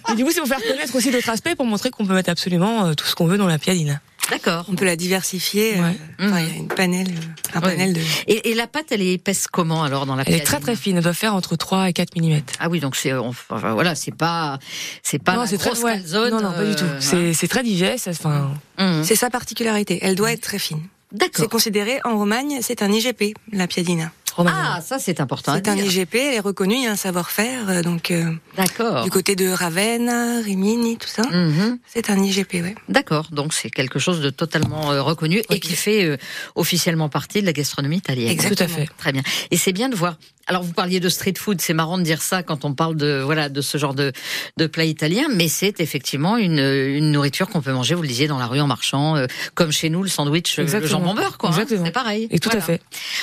Et 0.12 0.14
du 0.16 0.24
coup, 0.24 0.30
c'est 0.32 0.40
pour 0.40 0.48
faire 0.48 0.60
connaître 0.62 0.94
aussi 0.94 1.10
d'autres 1.10 1.30
aspects, 1.30 1.54
pour 1.56 1.64
montrer 1.66 1.90
qu'on 1.90 2.04
peut 2.06 2.14
mettre 2.14 2.30
absolument 2.30 2.94
tout 2.94 3.06
ce 3.06 3.14
qu'on 3.14 3.26
veut 3.26 3.38
dans 3.38 3.46
la 3.46 3.58
piadine. 3.64 4.00
D'accord. 4.30 4.64
On 4.70 4.74
peut 4.74 4.86
la 4.86 4.96
diversifier. 4.96 5.74
euh, 5.78 5.82
Ouais. 5.82 5.96
enfin, 6.18 6.30
Mhm. 6.40 6.46
il 6.46 6.48
y 6.48 6.52
a 6.52 6.56
une 6.56 6.68
panel, 6.68 7.06
un 7.52 7.60
Ouais. 7.60 7.72
panel 7.72 7.92
de. 7.92 8.00
Et, 8.26 8.50
et 8.50 8.54
la 8.54 8.66
pâte 8.66 8.86
elle 8.90 9.02
est 9.02 9.12
épaisse 9.12 9.46
comment 9.52 9.82
alors 9.84 10.06
dans 10.06 10.16
la 10.16 10.22
Elle 10.26 10.34
est 10.36 10.40
très 10.40 10.60
très 10.60 10.76
fine, 10.76 10.96
elle 10.96 11.02
doit 11.02 11.12
faire 11.12 11.34
entre 11.34 11.56
3 11.56 11.90
et 11.90 11.92
4 11.92 12.16
mm. 12.16 12.40
Ah 12.58 12.68
oui, 12.70 12.80
donc 12.80 12.96
c'est 12.96 13.12
enfin, 13.12 13.74
voilà, 13.74 13.94
c'est 13.94 14.14
pas 14.14 14.58
c'est 15.02 15.18
pas 15.22 15.36
la 15.36 15.46
c'est 15.46 15.58
grosse 15.58 15.82
ouais. 15.82 15.92
calzone. 15.92 16.30
Non, 16.30 16.40
non, 16.40 16.52
pas 16.52 16.64
du 16.64 16.74
tout. 16.74 16.84
euh, 16.84 16.96
C'est 17.00 17.34
c'est 17.34 17.48
très 17.48 17.62
digeste. 17.62 18.08
Enfin. 18.08 18.50
Hum. 18.78 19.04
C'est 19.04 19.16
sa 19.16 19.28
particularité. 19.28 19.98
Elle 20.00 20.14
doit 20.14 20.32
être 20.32 20.40
très 20.40 20.58
fine. 20.58 20.80
C'est 21.12 21.18
D'accord. 21.18 21.48
considéré 21.50 22.00
en 22.04 22.16
Romagne, 22.16 22.58
c'est 22.62 22.82
un 22.82 22.90
IGP, 22.90 23.34
la 23.52 23.66
piadina. 23.68 24.10
Ah, 24.46 24.80
ça 24.84 24.98
c'est 24.98 25.20
important. 25.20 25.54
C'est 25.54 25.68
un. 25.68 25.76
IGP, 25.76 26.14
elle 26.14 26.34
est 26.34 26.40
reconnue, 26.40 26.74
il 26.76 26.82
y 26.84 26.86
a 26.86 26.92
un 26.92 26.96
savoir-faire. 26.96 27.68
euh, 27.68 27.82
Donc, 27.82 28.10
euh, 28.10 28.32
D'accord. 28.56 29.04
du 29.04 29.10
côté 29.10 29.36
de 29.36 29.48
Ravenne, 29.48 30.10
Rimini, 30.44 30.96
tout 30.96 31.08
ça, 31.08 31.22
Mhm. 31.30 31.78
c'est 31.86 32.10
un 32.10 32.22
IGP, 32.22 32.54
ouais. 32.62 32.74
D'accord. 32.88 33.28
Donc 33.32 33.52
c'est 33.54 33.70
quelque 33.70 33.98
chose 33.98 34.20
de 34.20 34.30
totalement 34.30 34.90
euh, 34.92 35.02
reconnu 35.02 35.38
et 35.38 35.44
Oui. 35.50 35.60
qui 35.60 35.74
fait 35.74 36.04
euh, 36.04 36.16
officiellement 36.54 37.08
partie 37.08 37.40
de 37.40 37.46
la 37.46 37.52
gastronomie 37.52 37.96
italienne. 37.98 38.28
Exactement. 38.30 38.68
tout 38.68 38.74
à 38.74 38.76
fait. 38.84 38.88
Très 38.98 39.12
bien. 39.12 39.22
Et 39.50 39.56
c'est 39.56 39.72
bien 39.72 39.88
de 39.88 39.96
voir. 39.96 40.16
Alors 40.46 40.62
vous 40.62 40.72
parliez 40.72 41.00
de 41.00 41.08
street 41.08 41.34
food, 41.38 41.60
c'est 41.60 41.72
marrant 41.74 41.96
de 41.98 42.02
dire 42.02 42.20
ça 42.22 42.42
quand 42.42 42.64
on 42.64 42.74
parle 42.74 42.96
de 42.96 43.20
voilà 43.24 43.48
de 43.48 43.60
ce 43.60 43.78
genre 43.78 43.94
de 43.94 44.12
de 44.56 44.66
plat 44.66 44.84
italien, 44.84 45.24
mais 45.34 45.48
c'est 45.48 45.80
effectivement 45.80 46.36
une 46.36 46.58
une 46.58 47.12
nourriture 47.12 47.48
qu'on 47.48 47.60
peut 47.62 47.72
manger, 47.72 47.94
vous 47.94 48.02
le 48.02 48.08
disiez, 48.08 48.26
dans 48.26 48.38
la 48.38 48.46
rue 48.46 48.60
en 48.60 48.66
marchant, 48.66 49.16
euh, 49.16 49.26
comme 49.54 49.72
chez 49.72 49.88
nous 49.90 50.02
le 50.02 50.08
sandwich, 50.08 50.58
euh, 50.58 50.62
le 50.80 50.86
jambon 50.86 51.14
beurre, 51.14 51.38
quoi. 51.38 51.50
hein. 51.50 51.64
C'est 51.86 51.90
pareil. 51.92 52.28
Et 52.30 52.38
tout 52.38 52.48
Voilà. 52.50 52.62
à 52.62 52.66
fait. 52.66 52.82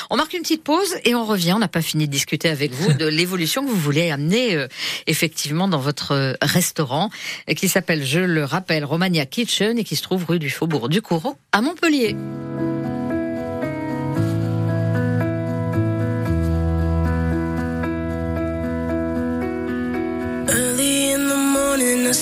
On 0.10 0.18
marque 0.18 0.34
une 0.34 0.42
petite 0.42 0.63
pause 0.63 0.96
et 1.06 1.13
on 1.16 1.25
revient. 1.25 1.54
On 1.54 1.60
n'a 1.60 1.68
pas 1.68 1.82
fini 1.82 2.08
de 2.08 2.12
discuter 2.12 2.50
avec 2.50 2.72
vous 2.72 2.94
de 2.94 3.06
l'évolution 3.06 3.63
que 3.63 3.70
vous 3.70 3.75
voulez 3.80 4.10
amener 4.12 4.56
euh, 4.56 4.68
effectivement 5.08 5.68
dans 5.68 5.80
votre 5.80 6.36
restaurant 6.42 7.10
qui 7.56 7.68
s'appelle, 7.68 8.04
je 8.06 8.20
le 8.20 8.44
rappelle, 8.46 8.84
Romania 8.86 9.25
Kitchen 9.25 9.78
et 9.78 9.84
qui 9.84 9.96
se 9.96 10.01
trouve 10.04 10.25
rue 10.25 10.40
du 10.40 10.50
Faubourg 10.50 10.90
du 10.90 11.01
Coureau 11.01 11.36
à 11.51 11.62
Montpellier. 11.62 12.16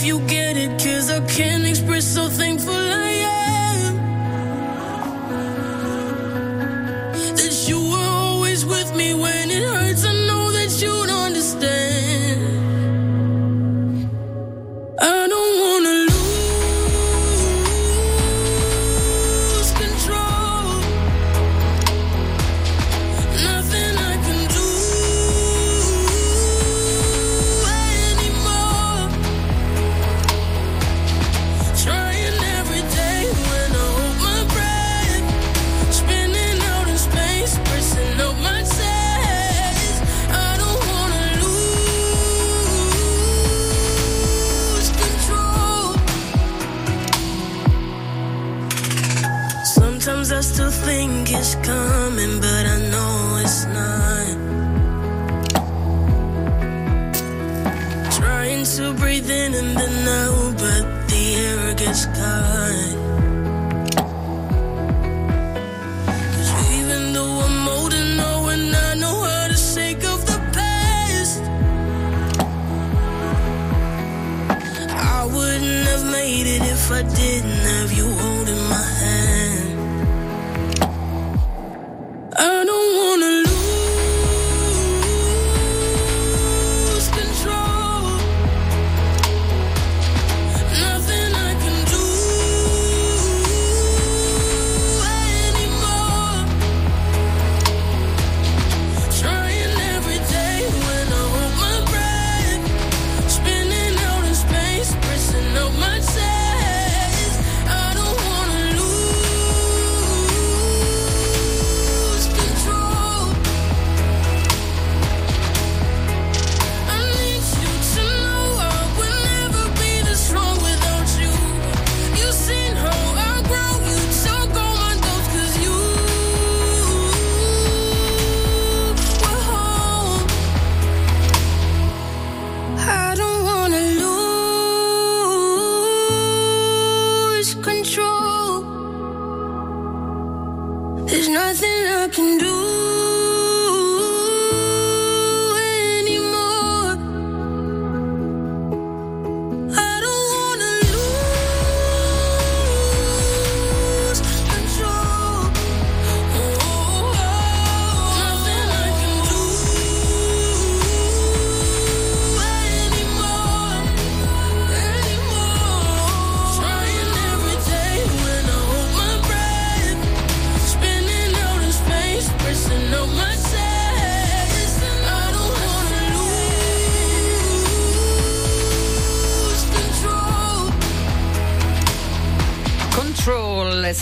If 0.00 0.06
you 0.06 0.18
get 0.20 0.56
it, 0.56 0.70
cause 0.82 1.10
I 1.10 1.20
can't 1.26 1.64
express 1.66 2.16
how 2.16 2.28
thankful 2.30 2.79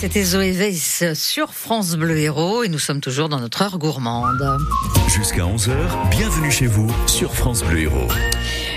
c'était 0.09 0.25
Zoé 0.25 0.53
Weiss 0.53 1.05
sur 1.13 1.53
France 1.53 1.95
Bleu 1.95 2.17
Héros 2.17 2.65
et 2.65 2.69
nous 2.71 2.79
sommes 2.79 3.03
toujours 3.03 3.29
dans 3.29 3.41
notre 3.41 3.61
heure 3.61 3.77
gourmande. 3.77 4.59
Jusqu'à 5.07 5.43
11h, 5.43 6.09
bienvenue 6.11 6.51
chez 6.51 6.67
vous 6.67 6.91
sur 7.07 7.35
France 7.35 7.63
Bleu 7.63 7.81
Héros. 7.81 8.09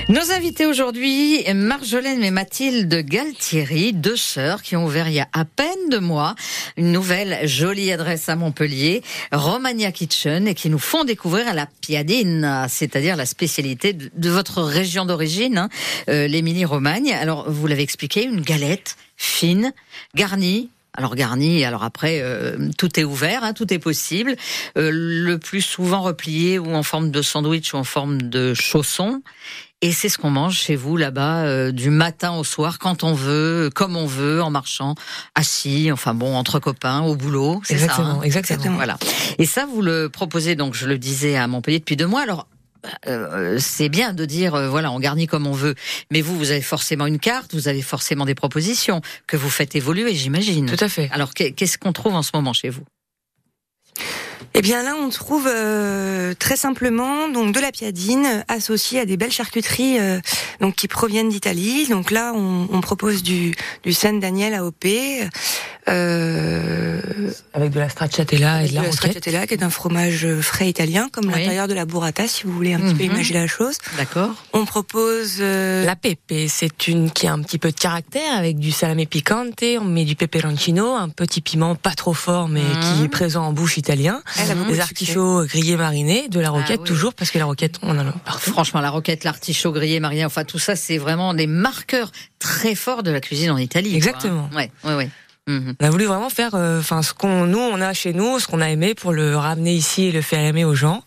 Nos 0.10 0.30
invités 0.34 0.66
aujourd'hui, 0.66 1.42
Marjolaine 1.54 2.22
et 2.22 2.32
Mathilde 2.32 2.94
Galtieri, 3.06 3.94
deux 3.94 4.18
sœurs 4.18 4.62
qui 4.62 4.76
ont 4.76 4.84
ouvert 4.84 5.08
il 5.08 5.14
y 5.14 5.20
a 5.22 5.28
à 5.32 5.46
peine 5.46 5.70
deux 5.90 6.02
mois 6.02 6.36
une 6.76 6.92
nouvelle 6.92 7.48
jolie 7.48 7.94
adresse 7.94 8.28
à 8.28 8.36
Montpellier, 8.36 9.02
Romagna 9.32 9.94
Kitchen, 9.94 10.50
et 10.50 10.54
qui 10.54 10.70
nous 10.70 10.80
font 10.80 11.06
découvrir 11.06 11.54
la 11.54 11.66
piadine, 11.66 12.66
c'est-à-dire 12.68 13.16
la 13.16 13.26
spécialité 13.26 13.94
de, 13.94 14.30
votre 14.30 14.62
région 14.64 15.06
d'origine, 15.06 15.60
hein, 15.60 15.70
euh, 16.10 16.28
l'Émilie-Romagne. 16.28 17.14
Alors, 17.14 17.50
vous 17.50 17.68
l'avez 17.68 17.84
expliqué, 17.84 18.26
une 18.26 18.42
galette 18.42 18.98
fine, 19.16 19.72
garnie 20.14 20.72
alors 20.94 21.16
garni, 21.16 21.64
alors 21.64 21.84
après 21.84 22.20
euh, 22.22 22.70
tout 22.78 23.00
est 23.00 23.04
ouvert, 23.04 23.44
hein, 23.44 23.54
tout 23.54 23.74
est 23.74 23.80
possible. 23.80 24.36
Euh, 24.78 24.90
le 24.92 25.38
plus 25.38 25.62
souvent 25.62 26.02
replié 26.02 26.60
ou 26.60 26.74
en 26.74 26.84
forme 26.84 27.12
de 27.12 27.22
sandwich 27.22 27.74
ou 27.74 27.78
en 27.78 27.84
forme 27.84 28.22
de 28.22 28.54
chausson. 28.54 29.22
Et 29.84 29.92
c'est 29.94 30.10
ce 30.10 30.20
qu'on 30.20 30.30
mange 30.30 30.58
chez 30.58 30.76
vous 30.76 30.96
là-bas 30.96 31.44
euh, 31.46 31.72
du 31.72 31.90
matin 31.90 32.34
au 32.34 32.44
soir, 32.44 32.78
quand 32.78 33.04
on 33.04 33.14
veut, 33.14 33.72
comme 33.74 33.96
on 33.96 34.06
veut, 34.06 34.40
en 34.44 34.52
marchant, 34.52 34.94
assis, 35.34 35.92
enfin 35.92 36.14
bon, 36.14 36.36
entre 36.36 36.60
copains, 36.60 37.02
au 37.02 37.16
boulot. 37.16 37.62
C'est 37.64 37.80
ça. 37.80 37.86
Exactement, 37.86 38.20
hein 38.20 38.22
exactement. 38.22 38.76
Voilà. 38.76 38.98
Et 39.40 39.48
ça, 39.48 39.66
vous 39.66 39.82
le 39.82 40.08
proposez 40.08 40.56
donc, 40.56 40.76
je 40.76 40.86
le 40.86 41.00
disais 41.00 41.36
à 41.36 41.48
Montpellier 41.48 41.80
depuis 41.80 41.96
deux 41.96 42.06
mois. 42.06 42.22
Alors. 42.22 42.48
Euh, 43.08 43.58
c'est 43.60 43.90
bien 43.90 44.14
de 44.14 44.26
dire 44.26 44.56
euh, 44.56 44.70
voilà 44.70 44.92
on 44.92 45.00
garnit 45.00 45.28
comme 45.28 45.48
on 45.48 45.52
veut. 45.54 45.76
Mais 46.12 46.22
vous 46.22 46.38
vous 46.38 46.52
avez 46.52 46.62
forcément 46.62 47.06
une 47.08 47.20
carte 47.20 47.54
vous 47.54 47.68
avez 47.68 47.82
forcément 47.82 48.26
des 48.26 48.36
propositions 48.36 49.02
que 49.28 49.38
vous 49.38 49.50
faites 49.50 49.76
évoluer 49.76 50.14
j'imagine. 50.16 50.66
Tout 50.66 50.84
à 50.84 50.90
fait. 50.90 51.10
alors 51.12 51.34
qu'est- 51.34 51.52
qu'est-ce 51.52 51.78
qu'on 51.78 51.94
trouve 51.94 52.16
en 52.16 52.24
ce 52.24 52.32
moment 52.34 52.54
chez 52.54 52.70
vous? 52.70 52.84
Eh 54.54 54.62
bien 54.62 54.84
là, 54.84 54.96
on 55.00 55.10
trouve 55.10 55.48
euh, 55.48 56.34
très 56.38 56.58
simplement 56.58 57.30
donc 57.30 57.54
de 57.56 57.60
la 57.62 57.72
piadine 57.72 58.44
associée 58.50 59.00
à 59.00 59.06
des 59.06 59.16
belles 59.16 59.32
charcuteries 59.32 59.98
euh, 60.00 60.20
donc 60.60 60.76
qui 60.76 60.88
proviennent 60.90 61.30
d'Italie. 61.30 61.88
Donc 61.88 62.12
là, 62.12 62.34
on, 62.36 62.68
on 62.72 62.82
propose 62.82 63.24
du 63.24 63.56
du 63.84 63.94
San 63.94 64.20
Daniel 64.20 64.54
AOP, 64.54 64.86
euh, 65.88 67.32
Avec 67.54 67.72
de 67.72 67.80
la 67.80 67.90
stracciatella 67.90 68.64
et 68.64 68.68
de 68.70 68.74
la 68.76 68.82
roquette. 68.82 68.96
stracciatella 68.96 69.48
qui 69.48 69.54
est 69.54 69.64
un 69.64 69.70
fromage 69.70 70.28
frais 70.42 70.70
italien, 70.70 71.08
comme 71.12 71.26
Oui. 71.28 71.32
l'intérieur 71.32 71.68
de 71.68 71.74
la 71.74 71.86
burrata, 71.86 72.28
si 72.28 72.44
vous 72.44 72.52
voulez 72.52 72.74
un 72.74 72.80
petit 72.80 72.94
peu 72.94 73.04
Mhm. 73.06 73.12
imaginer 73.12 73.40
la 73.40 73.48
chose. 73.48 73.78
d'accord 73.98 74.32
On 74.54 74.66
propose 74.66 75.38
euh, 75.40 75.86
La 75.86 75.96
pepe, 75.96 76.48
c'est 76.50 76.88
une 76.88 77.10
qui 77.12 77.26
a 77.28 77.34
un 77.34 77.42
petit 77.42 77.58
peu 77.58 77.72
de 77.72 77.80
caractère 77.80 78.38
avec 78.38 78.60
du 78.60 78.72
salame 78.72 79.06
picante, 79.06 79.64
on 79.80 79.86
met 79.86 80.06
du 80.06 80.16
peperoncino, 80.16 80.94
un 80.94 81.10
petit 81.10 81.42
piment 81.42 81.76
pas 81.76 81.92
trop 81.96 82.14
fort 82.14 82.48
mais 82.50 82.62
Mhm. 82.62 82.80
qui 82.98 83.04
est 83.06 83.10
présent 83.10 83.44
en 83.46 83.54
bouche 83.54 83.78
italien, 83.78 84.22
elle 84.50 84.58
des 84.68 84.76
de 84.76 84.80
artichauts 84.82 85.46
grillés 85.46 85.78
marinés, 85.78 86.28
de 86.30 86.40
la 86.40 86.50
roquette 86.50 86.82
oui. 86.82 86.88
toujours 86.88 87.14
parce 87.14 87.32
que 87.32 87.38
la 87.38 87.46
roquette 87.46 87.80
on 87.82 87.98
en 87.98 88.08
a 88.08 88.12
partout. 88.12 88.52
Franchement, 88.52 88.82
la 88.82 88.90
roquette, 88.90 89.24
l'artichaut 89.24 89.72
grillé, 89.72 90.00
Maria, 90.00 90.26
enfin 90.26 90.44
tout 90.44 90.60
ça, 90.60 90.76
c'est 90.76 90.98
vraiment 90.98 91.34
des 91.34 91.48
marqueurs 91.48 92.12
très 92.40 92.76
forts 92.76 93.04
de 93.04 93.12
la 93.12 93.22
cuisine 93.22 93.52
en 93.52 93.58
Italie. 93.58 93.90
quoi, 93.90 93.98
Exactement. 93.98 94.50
hein. 94.52 94.56
Ouais, 94.56 94.72
ouais, 94.84 94.96
ouais. 94.96 95.10
Mhm. 95.48 95.74
On 95.82 95.86
a 95.86 95.90
voulu 95.90 96.06
vraiment 96.06 96.30
faire, 96.30 96.52
euh, 96.54 96.80
enfin 96.80 97.02
ce 97.02 97.16
qu'on 97.16 97.48
nous 97.48 97.58
on 97.60 97.82
a 97.82 97.94
chez 97.94 98.14
nous, 98.14 98.40
ce 98.40 98.46
qu'on 98.46 98.62
a 98.62 98.70
aimé 98.70 98.94
pour 98.94 99.12
le 99.12 99.36
ramener 99.36 99.74
ici 99.74 100.04
et 100.06 100.12
le 100.12 100.22
faire 100.22 100.40
aimer 100.46 100.66
aux 100.66 100.76
gens. 100.76 101.04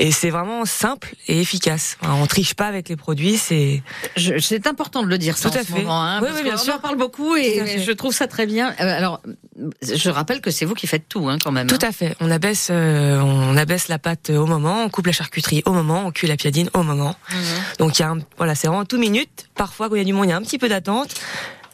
Et 0.00 0.10
c'est 0.10 0.30
vraiment 0.30 0.64
simple 0.64 1.14
et 1.28 1.40
efficace. 1.40 1.96
Enfin, 2.02 2.14
on 2.20 2.26
triche 2.26 2.54
pas 2.54 2.66
avec 2.66 2.88
les 2.88 2.96
produits, 2.96 3.36
c'est 3.38 3.82
Je- 4.16 4.38
C'est 4.40 4.66
important 4.66 5.02
de 5.04 5.08
le 5.08 5.18
dire 5.18 5.38
ça 5.38 5.50
Tout 5.50 5.58
à 5.58 5.60
en 5.60 5.64
ce 5.64 5.72
fait. 5.72 5.78
moment, 5.82 6.02
hein, 6.02 6.18
Oui, 6.20 6.26
parce 6.28 6.38
oui, 6.38 6.44
bien 6.48 6.56
sûr. 6.56 6.74
en 6.74 6.78
parle 6.80 6.96
beaucoup 6.96 7.36
et 7.36 7.78
je 7.78 7.92
trouve 7.92 8.12
ça 8.12 8.26
très 8.26 8.46
bien. 8.46 8.70
Euh, 8.80 8.96
alors, 8.98 9.20
je 9.82 10.10
rappelle 10.10 10.40
que 10.40 10.50
c'est 10.50 10.64
vous 10.64 10.74
qui 10.74 10.88
faites 10.88 11.08
tout, 11.08 11.28
hein, 11.28 11.38
quand 11.42 11.52
même. 11.52 11.68
tout 11.68 11.76
hein. 11.80 11.88
à 11.88 11.92
fait. 11.92 12.16
On 12.20 12.28
abaisse, 12.30 12.68
euh, 12.72 13.20
on 13.20 13.56
abaisse 13.56 13.86
la 13.86 14.00
pâte 14.00 14.30
au 14.30 14.46
moment, 14.46 14.82
on 14.82 14.88
coupe 14.88 15.06
la 15.06 15.12
charcuterie 15.12 15.62
au 15.64 15.72
moment, 15.72 16.02
on 16.06 16.10
cuit 16.10 16.26
la 16.26 16.36
piadine 16.36 16.68
au 16.74 16.82
moment. 16.82 17.14
Mhm. 17.30 17.38
Donc 17.78 17.98
il 17.98 18.02
y 18.02 18.04
a 18.04 18.08
un, 18.10 18.18
voilà, 18.36 18.56
c'est 18.56 18.66
vraiment 18.66 18.84
tout 18.84 18.98
minute. 18.98 19.46
Parfois 19.54 19.88
quand 19.88 19.94
il 19.94 19.98
y 19.98 20.02
a 20.02 20.04
du 20.04 20.12
monde, 20.12 20.26
il 20.26 20.30
y 20.30 20.32
a 20.32 20.36
un 20.36 20.42
petit 20.42 20.58
peu 20.58 20.68
d'attente, 20.68 21.14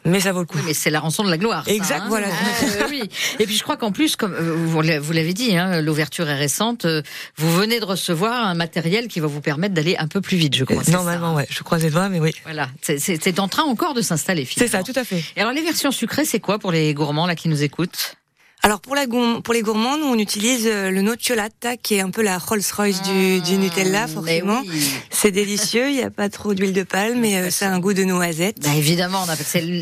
mais 0.05 0.21
ça 0.21 0.33
vaut 0.33 0.41
le 0.41 0.47
coup. 0.47 0.59
Oui, 0.59 0.65
mais 0.67 0.75
c'est 0.75 0.91
la 0.91 1.01
rançon 1.01 1.25
de 1.25 1.31
la 1.31 1.39
gloire. 1.39 1.65
ça, 1.65 1.73
Exact, 1.73 2.03
hein. 2.05 2.07
voilà. 2.09 2.27
Euh, 2.29 2.87
oui. 2.91 3.03
Et 3.39 3.47
puis 3.47 3.57
je 3.57 3.63
crois 3.63 3.77
qu'en 3.77 3.93
plus, 3.93 4.17
comme 4.17 4.33
euh, 4.35 4.55
vous 4.57 4.81
l'a- 4.83 5.01
vous 5.01 5.13
l'avez 5.13 5.33
dit, 5.35 5.57
hein, 5.57 5.81
l'ouverture 5.81 6.29
est 6.29 6.37
récente. 6.39 6.85
euh, 6.85 7.03
Vous 7.37 7.53
venez 7.53 7.81
de 7.81 7.85
recevoir 7.85 8.47
un 8.47 8.55
matériel 8.55 9.09
qui 9.09 9.21
va 9.21 9.27
vous 9.27 9.41
permettre 9.41 9.75
d'aller 9.75 9.97
un 9.99 10.09
peu 10.09 10.21
plus 10.21 10.37
vite, 10.37 10.55
je 10.57 10.65
crois. 10.65 10.83
Normalement, 10.89 11.27
ça, 11.29 11.33
hein. 11.33 11.37
ouais. 11.37 11.47
Je 11.51 11.63
croise 11.63 11.83
les 11.83 11.91
doigts, 11.91 12.09
mais 12.09 12.21
oui. 12.21 12.33
Voilà, 12.45 12.69
c'est- 12.83 13.39
en 13.41 13.49
train 13.49 13.63
encore 13.65 13.95
de 13.95 14.03
s'installer. 14.03 14.47
C'est 14.55 14.69
ça, 14.69 14.83
tout 14.83 14.93
à 14.95 15.05
fait. 15.05 15.23
Et 15.37 15.41
alors 15.41 15.53
les 15.53 15.63
versions 15.63 15.91
sucrées, 15.91 16.25
c'est 16.25 16.41
quoi 16.41 16.59
pour 16.59 16.71
les 16.73 16.93
gourmands 16.95 17.27
là 17.27 17.35
qui 17.35 17.49
nous 17.49 17.63
écoutent? 17.63 18.17
Alors 18.65 18.81
pour, 18.81 18.95
la 18.95 19.07
pour 19.43 19.55
les 19.55 19.63
gourmands, 19.63 19.97
nous 19.99 20.07
on 20.07 20.17
utilise 20.19 20.69
euh, 20.71 20.91
le 20.91 21.03
nocciolata 21.03 21.77
qui 21.77 21.95
est 21.97 22.01
un 22.01 22.11
peu 22.11 22.23
la 22.23 22.39
Rolls-Royce 22.39 23.03
du, 23.03 23.41
du 23.41 23.59
Nutella, 23.59 24.07
forcément. 24.07 24.63
Oui. 24.69 24.89
C'est 25.11 25.33
délicieux, 25.33 25.89
il 25.89 25.97
n'y 25.97 26.03
a 26.03 26.11
pas 26.11 26.29
trop 26.29 26.55
d'huile 26.55 26.73
de 26.73 26.85
palme, 26.85 27.19
mais 27.19 27.37
euh, 27.39 27.51
ça 27.51 27.69
a 27.69 27.73
un 27.73 27.81
goût 27.81 27.93
de 27.93 28.05
noisette. 28.05 28.59
Bah, 28.63 28.69
évidemment, 28.77 29.25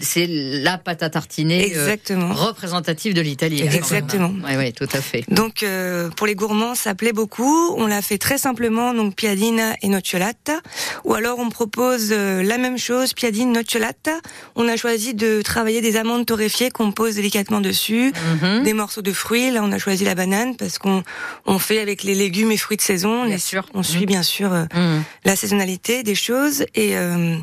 c'est 0.03 0.27
la 0.27 0.79
pâte 0.79 1.03
à 1.03 1.11
tartiner 1.11 1.61
euh, 1.63 1.67
Exactement. 1.67 2.33
représentative 2.33 3.13
de 3.13 3.21
l'Italie. 3.21 3.61
Exactement. 3.63 4.33
Oui, 4.45 4.53
oui, 4.57 4.73
tout 4.73 4.89
à 4.95 5.03
fait. 5.03 5.25
Donc 5.29 5.63
euh, 5.63 6.09
pour 6.17 6.27
les 6.27 6.35
gourmands, 6.35 6.75
ça 6.75 6.95
plaît 6.95 7.13
beaucoup. 7.13 7.75
On 7.77 7.87
l'a 7.87 8.01
fait 8.01 8.17
très 8.17 8.39
simplement, 8.39 8.95
donc 8.95 9.15
piadina 9.15 9.75
et 9.83 9.89
nocciolata. 9.89 10.59
Ou 11.05 11.13
alors 11.13 11.39
on 11.39 11.51
propose 11.51 12.13
la 12.13 12.57
même 12.57 12.79
chose, 12.79 13.13
piadine, 13.13 13.53
nocciolata. 13.53 14.13
On 14.57 14.67
a 14.69 14.77
choisi 14.79 15.13
de 15.13 15.43
travailler 15.43 15.83
des 15.83 15.97
amandes 15.97 16.25
torréfiées 16.25 16.71
qu'on 16.71 16.93
pose 16.93 17.17
délicatement 17.17 17.61
dessus, 17.61 18.13
Mhm. 18.43 18.70
Des 18.71 18.75
morceaux 18.75 19.03
de 19.03 19.13
fruits. 19.13 19.51
Là, 19.51 19.63
on 19.65 19.73
a 19.73 19.79
choisi 19.79 20.05
la 20.05 20.15
banane 20.15 20.57
parce 20.57 20.79
qu'on 20.79 21.03
on 21.45 21.59
fait 21.59 21.81
avec 21.81 22.05
les 22.05 22.15
légumes 22.15 22.53
et 22.53 22.57
fruits 22.57 22.77
de 22.77 22.83
saison. 22.83 23.25
Bien 23.25 23.35
Les- 23.35 23.39
sûr. 23.41 23.67
On 23.75 23.83
suit 23.83 24.01
Mhm. 24.01 24.07
bien 24.07 24.23
sûr 24.23 24.53
euh, 24.53 24.65
Mhm. 24.75 25.03
la 25.25 25.35
saisonnalité 25.35 26.03
des 26.05 26.15
choses 26.15 26.65
et 26.77 26.97
euh, 26.97 27.37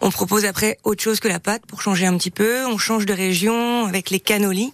on 0.00 0.10
propose 0.10 0.46
après 0.46 0.78
autre 0.84 1.02
chose 1.02 1.20
que 1.20 1.28
la 1.28 1.38
pâte 1.38 1.62
pour 1.66 1.82
changer 1.82 2.06
un 2.06 2.16
petit 2.16 2.30
peu. 2.30 2.64
On 2.64 2.78
change 2.78 3.04
de 3.04 3.12
région 3.12 3.84
avec 3.86 4.08
les 4.10 4.20
cannolis. 4.20 4.72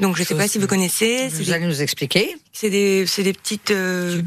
Donc 0.00 0.16
je 0.16 0.22
sais 0.22 0.30
Chose 0.30 0.38
pas 0.38 0.48
si 0.48 0.58
vous 0.58 0.66
connaissez. 0.66 1.28
Vous 1.28 1.44
des, 1.44 1.52
allez 1.52 1.66
nous 1.66 1.82
expliquer. 1.82 2.36
c'est 2.52 2.70
des, 2.70 3.04
c'est 3.06 3.22
des 3.22 3.34
petites 3.34 3.70
euh. 3.70 4.22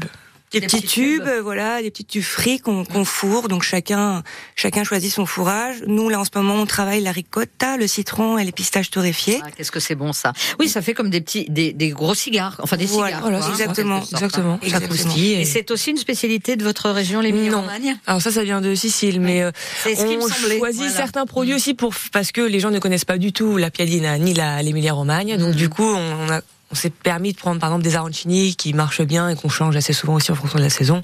Des, 0.52 0.60
Des 0.60 0.66
petits 0.66 0.76
petits 0.80 0.86
tubes, 0.88 1.22
tubes. 1.24 1.42
voilà, 1.42 1.82
des 1.82 1.90
petits 1.90 2.04
tubes 2.04 2.22
frits 2.22 2.58
qu'on 2.58 2.84
qu'on 2.84 3.04
fourre. 3.04 3.48
Donc 3.48 3.62
chacun 3.62 4.22
chacun 4.56 4.84
choisit 4.84 5.12
son 5.12 5.26
fourrage. 5.26 5.76
Nous 5.86 6.08
là 6.08 6.20
en 6.20 6.24
ce 6.24 6.30
moment 6.34 6.54
on 6.54 6.66
travaille 6.66 7.02
la 7.02 7.12
ricotta, 7.12 7.76
le 7.76 7.86
citron 7.86 8.38
et 8.38 8.44
les 8.44 8.52
pistaches 8.52 8.90
torréfiées. 8.90 9.40
Ah, 9.44 9.48
Qu'est-ce 9.56 9.70
que 9.70 9.80
c'est 9.80 9.94
bon 9.94 10.12
ça 10.12 10.32
Oui, 10.58 10.68
ça 10.68 10.80
fait 10.82 10.94
comme 10.94 11.10
des 11.10 11.20
petits, 11.20 11.46
des, 11.50 11.72
des 11.72 11.90
gros 11.90 12.14
cigares, 12.14 12.56
enfin 12.62 12.76
des 12.76 12.86
Voilà, 12.86 13.08
cigares. 13.08 13.20
voilà, 13.22 13.38
quoi, 13.40 13.50
exactement, 13.50 14.00
sorte, 14.00 14.12
Exactement. 14.14 14.54
hein. 14.54 14.58
Et 15.36 15.40
Et 15.42 15.44
c'est 15.44 15.70
aussi 15.70 15.90
une 15.90 15.96
spécialité 15.98 16.56
de 16.56 16.64
votre 16.64 16.90
région, 16.90 17.20
les 17.20 17.32
Non. 17.32 17.60
Romagne 17.60 17.96
Alors 18.06 18.22
ça, 18.22 18.30
ça 18.32 18.42
vient 18.44 18.60
de 18.60 18.74
Sicile, 18.74 19.20
mais 19.20 19.42
euh, 19.42 19.50
ce 19.84 19.90
on 19.90 20.28
choisit 20.28 20.80
voilà. 20.82 20.90
certains 20.96 21.26
produits 21.26 21.54
aussi 21.54 21.74
pour 21.74 21.92
parce 22.12 22.32
que 22.32 22.40
les 22.40 22.60
gens 22.60 22.70
ne 22.70 22.78
connaissent 22.78 23.04
pas 23.04 23.18
du 23.18 23.32
tout 23.32 23.56
la 23.56 23.70
piadina 23.70 24.18
ni 24.18 24.34
la 24.34 24.62
l'Emilia 24.62 24.92
Romagna. 24.92 25.36
Donc 25.36 25.50
Mhm. 25.50 25.54
du 25.56 25.68
coup, 25.68 25.84
on, 25.84 26.26
on 26.26 26.30
a 26.30 26.40
on 26.70 26.74
s'est 26.74 26.90
permis 26.90 27.32
de 27.32 27.38
prendre 27.38 27.60
par 27.60 27.70
exemple 27.70 27.84
des 27.84 27.96
arancini 27.96 28.54
qui 28.56 28.72
marchent 28.74 29.02
bien 29.02 29.28
et 29.30 29.36
qu'on 29.36 29.48
change 29.48 29.76
assez 29.76 29.92
souvent 29.92 30.14
aussi 30.14 30.30
en 30.30 30.34
fonction 30.34 30.58
de 30.58 30.64
la 30.64 30.70
saison, 30.70 31.02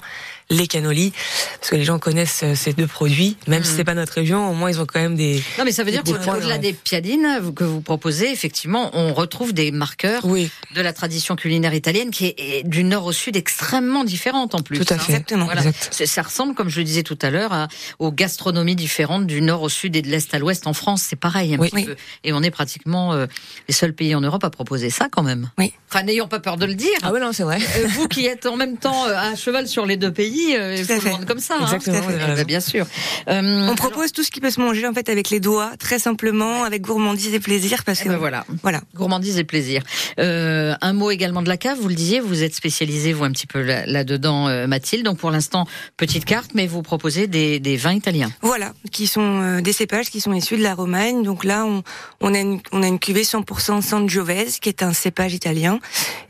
les 0.51 0.67
cannolis 0.67 1.11
parce 1.59 1.71
que 1.71 1.75
les 1.75 1.83
gens 1.83 1.97
connaissent 1.97 2.41
euh, 2.43 2.53
ces 2.53 2.73
deux 2.73 2.85
produits, 2.85 3.35
même 3.47 3.63
si 3.63 3.71
Mhm. 3.71 3.77
c'est 3.77 3.83
pas 3.83 3.93
notre 3.95 4.13
région, 4.13 4.47
au 4.49 4.53
moins 4.53 4.69
ils 4.69 4.79
ont 4.79 4.85
quand 4.85 4.99
même 4.99 5.15
des 5.15 5.41
Non, 5.57 5.65
mais 5.65 5.71
ça 5.71 5.83
veut 5.83 5.89
dire 5.89 6.03
Des 6.03 6.11
qu'au-delà 6.11 6.33
points, 6.33 6.45
ouais. 6.47 6.59
des 6.59 6.73
piadines 6.73 7.51
que 7.55 7.63
vous 7.63 7.81
proposez, 7.81 8.31
effectivement, 8.31 8.91
on 8.93 9.13
retrouve 9.15 9.53
des 9.53 9.71
marqueurs 9.71 10.23
oui, 10.25 10.51
de 10.75 10.81
la 10.81 10.93
tradition 10.93 11.35
culinaire 11.35 11.73
italienne 11.73 12.11
qui 12.11 12.27
est 12.37 12.61
du 12.67 12.83
nord 12.83 13.05
au 13.05 13.11
sud 13.11 13.35
extrêmement 13.35 14.03
différente 14.03 14.53
en 14.53 14.59
plus. 14.61 14.77
tout 14.77 14.93
à 14.93 14.97
hein. 14.97 14.99
fait. 14.99 15.13
Exactement. 15.13 15.45
Voilà. 15.45 15.61
Exact. 15.65 16.03
Ça 16.05 16.21
ressemble, 16.21 16.53
comme 16.53 16.69
je 16.69 16.77
le 16.77 16.83
disais 16.83 17.01
tout 17.03 17.17
à 17.23 17.31
l'heure, 17.31 17.67
aux 17.97 18.11
gastronomies 18.11 18.75
différentes 18.75 19.25
du 19.25 19.41
nord 19.41 19.63
au 19.63 19.69
sud 19.69 19.95
et 19.95 20.03
de 20.03 20.09
l'est 20.09 20.31
à 20.33 20.37
l'ouest 20.39 20.67
en 20.67 20.73
France. 20.73 21.01
C'est 21.07 21.15
pareil 21.15 21.55
un 21.55 21.57
Oui. 21.57 21.69
petit 21.69 21.75
Oui. 21.75 21.85
peu. 21.85 21.95
Et 22.23 22.33
on 22.33 22.43
est 22.43 22.51
pratiquement 22.51 23.13
euh, 23.13 23.25
les 23.67 23.73
seuls 23.73 23.93
pays 23.93 24.13
en 24.13 24.21
Europe 24.21 24.43
à 24.43 24.51
proposer 24.51 24.91
ça 24.91 25.07
quand 25.11 25.23
même. 25.23 25.49
Oui. 25.57 25.71
Enfin, 25.89 26.03
n'ayons 26.03 26.27
pas 26.27 26.39
peur 26.41 26.57
de 26.57 26.65
le 26.65 26.75
dire. 26.75 26.89
Ah 27.03 27.13
ouais 27.13 27.21
non, 27.21 27.31
c'est 27.31 27.43
vrai. 27.43 27.57
Euh, 27.77 27.87
vous 27.91 28.09
qui 28.09 28.25
êtes 28.25 28.45
en 28.45 28.57
même 28.57 28.75
temps 28.75 29.05
euh, 29.07 29.15
à 29.15 29.35
cheval 29.35 29.67
sur 29.67 29.85
les 29.85 29.95
deux 29.95 30.11
pays, 30.11 30.53
euh, 30.57 30.75
Tout 30.83 30.91
à 30.91 30.95
le 30.95 31.01
fait. 31.01 31.25
comme 31.25 31.39
ça. 31.39 31.55
Exactement, 31.61 31.97
Hein. 31.99 32.17
Eh 32.31 32.35
ben, 32.35 32.43
bien 32.43 32.59
sûr. 32.59 32.85
Euh, 33.29 33.67
On 33.69 33.75
propose 33.75 34.11
tout 34.11 34.23
ce 34.23 34.31
qui 34.31 34.41
peut 34.41 34.49
se 34.49 34.59
manger 34.59 34.85
en 34.85 34.93
fait 34.93 35.07
avec 35.07 35.29
les 35.29 35.39
doigts, 35.39 35.71
très 35.79 35.97
simplement, 35.99 36.63
avec 36.65 36.81
gourmandise 36.81 37.33
et 37.33 37.39
plaisir, 37.39 37.85
parce 37.85 38.01
eh 38.01 38.05
que 38.05 38.09
ben 38.09 38.17
voilà. 38.17 38.43
voilà. 38.63 38.81
Gourmandise 38.95 39.37
et 39.37 39.45
plaisir. 39.45 39.83
Euh, 40.19 40.75
un 40.81 40.91
mot 40.91 41.11
également 41.11 41.41
de 41.41 41.47
la 41.47 41.55
cave, 41.57 41.77
vous 41.79 41.87
le 41.87 41.95
disiez, 41.95 42.19
vous 42.19 42.43
êtes 42.43 42.53
spécialisé, 42.55 43.13
vous, 43.13 43.23
un 43.23 43.31
petit 43.31 43.47
peu 43.47 43.61
là- 43.61 43.85
là-dedans, 43.85 44.49
euh, 44.49 44.67
Mathilde. 44.67 45.05
Donc 45.05 45.19
pour 45.19 45.31
l'instant, 45.31 45.65
petite 45.95 46.25
carte, 46.25 46.51
mais 46.53 46.67
vous 46.67 46.81
proposez 46.81 47.27
des, 47.27 47.59
des 47.61 47.77
vins 47.77 47.93
italiens. 47.93 48.31
Voilà, 48.41 48.73
qui 48.91 49.07
sont 49.07 49.41
euh, 49.41 49.61
des 49.61 49.71
cépages 49.73 50.09
qui 50.09 50.19
sont 50.19 50.33
issus 50.33 50.57
de 50.57 50.63
la 50.63 50.75
Romagne. 50.75 51.23
Donc 51.23 51.45
là, 51.45 51.65
on, 51.65 51.81
on 52.19 52.33
a 52.33 52.39
une 52.39 52.59
on 52.73 52.83
a 52.83 52.87
une 52.87 52.99
cuvée 52.99 53.23
100% 53.23 53.81
Sangiovese, 53.81 54.59
qui 54.59 54.67
est 54.67 54.83
un 54.83 54.91
cépage 54.91 55.33
italien, 55.33 55.44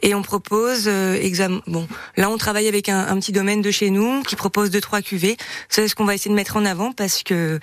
et 0.02 0.14
on 0.14 0.22
propose 0.22 0.84
euh, 0.88 1.16
exam- 1.20 1.62
bon 1.68 1.88
là 2.18 2.30
on 2.30 2.38
travaille 2.38 2.68
avec 2.68 2.90
un, 2.90 3.00
un 3.08 3.20
petit 3.20 3.32
domaine 3.32 3.62
de 3.62 3.72
chez 3.72 3.90
nous 3.90 4.24
qui 4.24 4.36
propose 4.36 4.70
deux 4.70 4.82
trois 4.82 5.02
cuvées. 5.02 5.38
C'est 5.70 5.88
ce 5.88 5.96
qu'on 5.96 6.06
va 6.06 6.16
essayer 6.16 6.32
de 6.32 6.36
mettre 6.36 6.58
en 6.58 6.66
avant 6.66 6.92
parce 6.92 7.24
que 7.24 7.60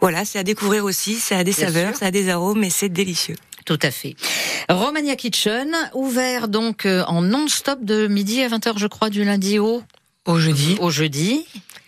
voilà, 0.00 0.24
c'est 0.24 0.38
à 0.38 0.42
découvrir 0.42 0.84
aussi, 0.84 1.14
ça 1.16 1.38
a 1.38 1.44
des 1.44 1.52
Bien 1.52 1.66
saveurs, 1.66 1.88
sûr. 1.90 1.98
ça 1.98 2.06
a 2.06 2.10
des 2.10 2.28
arômes, 2.28 2.64
et 2.64 2.70
c'est 2.70 2.88
délicieux. 2.88 3.36
Tout 3.64 3.78
à 3.82 3.90
fait. 3.90 4.14
Romania 4.68 5.16
Kitchen, 5.16 5.74
ouvert 5.94 6.48
donc 6.48 6.86
euh, 6.86 7.02
en 7.08 7.20
non-stop 7.22 7.80
de 7.82 8.06
midi 8.06 8.42
à 8.42 8.48
20h, 8.48 8.78
je 8.78 8.86
crois, 8.86 9.10
du 9.10 9.24
lundi 9.24 9.58
au, 9.58 9.82
Au 10.26 10.38
jeudi 10.38 10.76
au 10.80 10.90
jeudi. 10.90 11.44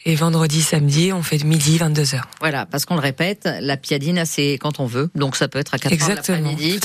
Et 0.09 0.15
vendredi, 0.15 0.63
samedi, 0.63 1.13
on 1.13 1.23
fait 1.23 1.37
de 1.37 1.45
midi 1.45 1.77
22h. 1.77 2.23
Voilà, 2.41 2.65
parce 2.65 2.87
qu'on 2.87 2.95
le 2.95 3.03
répète, 3.03 3.47
la 3.61 3.77
piadine, 3.77 4.25
c'est 4.25 4.55
quand 4.55 4.81
on 4.81 4.87
veut. 4.87 5.11
Donc 5.15 5.37
ça 5.37 5.49
peut 5.49 5.59
être 5.59 5.75
à 5.75 5.77
4h 5.77 5.93
Exactement. 5.93 6.39
l'après-midi. 6.39 6.81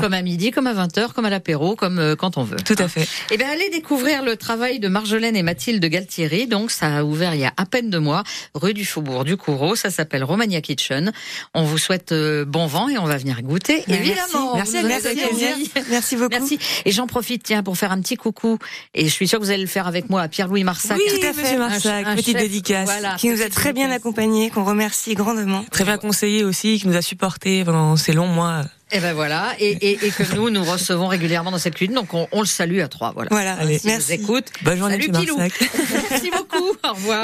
Comme 0.00 0.12
à 0.12 0.22
midi, 0.22 0.52
comme 0.52 0.68
à 0.68 0.74
20h, 0.74 1.12
comme 1.12 1.24
à 1.24 1.30
l'apéro, 1.30 1.74
comme 1.74 1.98
euh, 1.98 2.14
quand 2.14 2.36
on 2.36 2.44
veut. 2.44 2.56
Tout 2.64 2.76
à 2.78 2.86
fait. 2.86 3.08
Eh 3.32 3.36
bien, 3.36 3.48
allez 3.50 3.68
découvrir 3.70 4.22
le 4.22 4.36
travail 4.36 4.78
de 4.78 4.86
Marjolaine 4.86 5.34
et 5.34 5.42
Mathilde 5.42 5.84
Galtieri. 5.84 6.46
Donc, 6.46 6.70
ça 6.70 6.98
a 6.98 7.02
ouvert 7.02 7.34
il 7.34 7.40
y 7.40 7.44
a 7.44 7.52
à 7.56 7.66
peine 7.66 7.90
deux 7.90 7.98
mois, 7.98 8.22
rue 8.54 8.74
du 8.74 8.84
Faubourg 8.84 9.24
du 9.24 9.36
Courreau. 9.36 9.74
Ça 9.74 9.90
s'appelle 9.90 10.22
Romania 10.22 10.60
Kitchen. 10.60 11.10
On 11.54 11.64
vous 11.64 11.78
souhaite 11.78 12.12
euh, 12.12 12.44
bon 12.44 12.68
vent 12.68 12.88
et 12.88 12.96
on 12.96 13.06
va 13.06 13.16
venir 13.16 13.42
goûter. 13.42 13.82
Merci. 13.88 14.02
Évidemment. 14.02 14.54
Merci, 14.54 14.76
merci, 14.84 15.08
envie. 15.32 15.70
Merci 15.90 16.14
beaucoup. 16.14 16.28
Merci. 16.30 16.60
Et 16.84 16.92
j'en 16.92 17.08
profite, 17.08 17.42
tiens, 17.42 17.64
pour 17.64 17.76
faire 17.76 17.90
un 17.90 18.00
petit 18.00 18.16
coucou. 18.16 18.56
Et 18.94 19.06
je 19.06 19.12
suis 19.12 19.26
sûre 19.26 19.40
que 19.40 19.44
vous 19.44 19.50
allez 19.50 19.62
le 19.62 19.68
faire 19.68 19.88
avec 19.88 20.10
moi 20.10 20.22
à 20.22 20.28
Pierre-Louis 20.28 20.62
Marsac. 20.62 20.96
Oui, 20.96 21.20
tout 21.20 21.26
à 21.26 21.32
fait. 21.32 21.56
Marsac, 21.56 22.14
petite 22.14 22.38
chef, 22.38 22.67
voilà. 22.84 23.14
Qui 23.18 23.30
nous 23.30 23.42
a 23.42 23.48
très 23.48 23.72
bien 23.72 23.90
accompagnés, 23.90 24.50
qu'on 24.50 24.64
remercie 24.64 25.14
grandement. 25.14 25.64
Très 25.70 25.84
bien 25.84 25.98
conseillé 25.98 26.44
aussi, 26.44 26.78
qui 26.78 26.88
nous 26.88 26.96
a 26.96 27.02
supporté 27.02 27.64
pendant 27.64 27.96
ces 27.96 28.12
longs 28.12 28.26
mois. 28.26 28.62
Et 28.90 29.00
ben 29.00 29.12
voilà. 29.12 29.52
Et, 29.58 29.72
et, 29.72 30.06
et 30.06 30.10
que 30.10 30.34
nous, 30.34 30.48
nous 30.48 30.64
recevons 30.64 31.08
régulièrement 31.08 31.50
dans 31.50 31.58
cette 31.58 31.74
cuisine. 31.74 31.94
Donc, 31.94 32.14
on, 32.14 32.26
on 32.32 32.40
le 32.40 32.46
salue 32.46 32.80
à 32.80 32.88
trois. 32.88 33.12
Voilà. 33.12 33.28
Voilà, 33.30 33.52
Allez. 33.54 33.74
Nous 33.84 33.90
merci. 33.90 34.12
écoute. 34.14 34.46
Bonne 34.62 34.78
journée, 34.78 34.98
Salut, 34.98 35.12
Pilou. 35.12 35.36
Merci 35.38 36.30
beaucoup. 36.30 36.70
Au 36.82 36.94
revoir. 36.94 37.16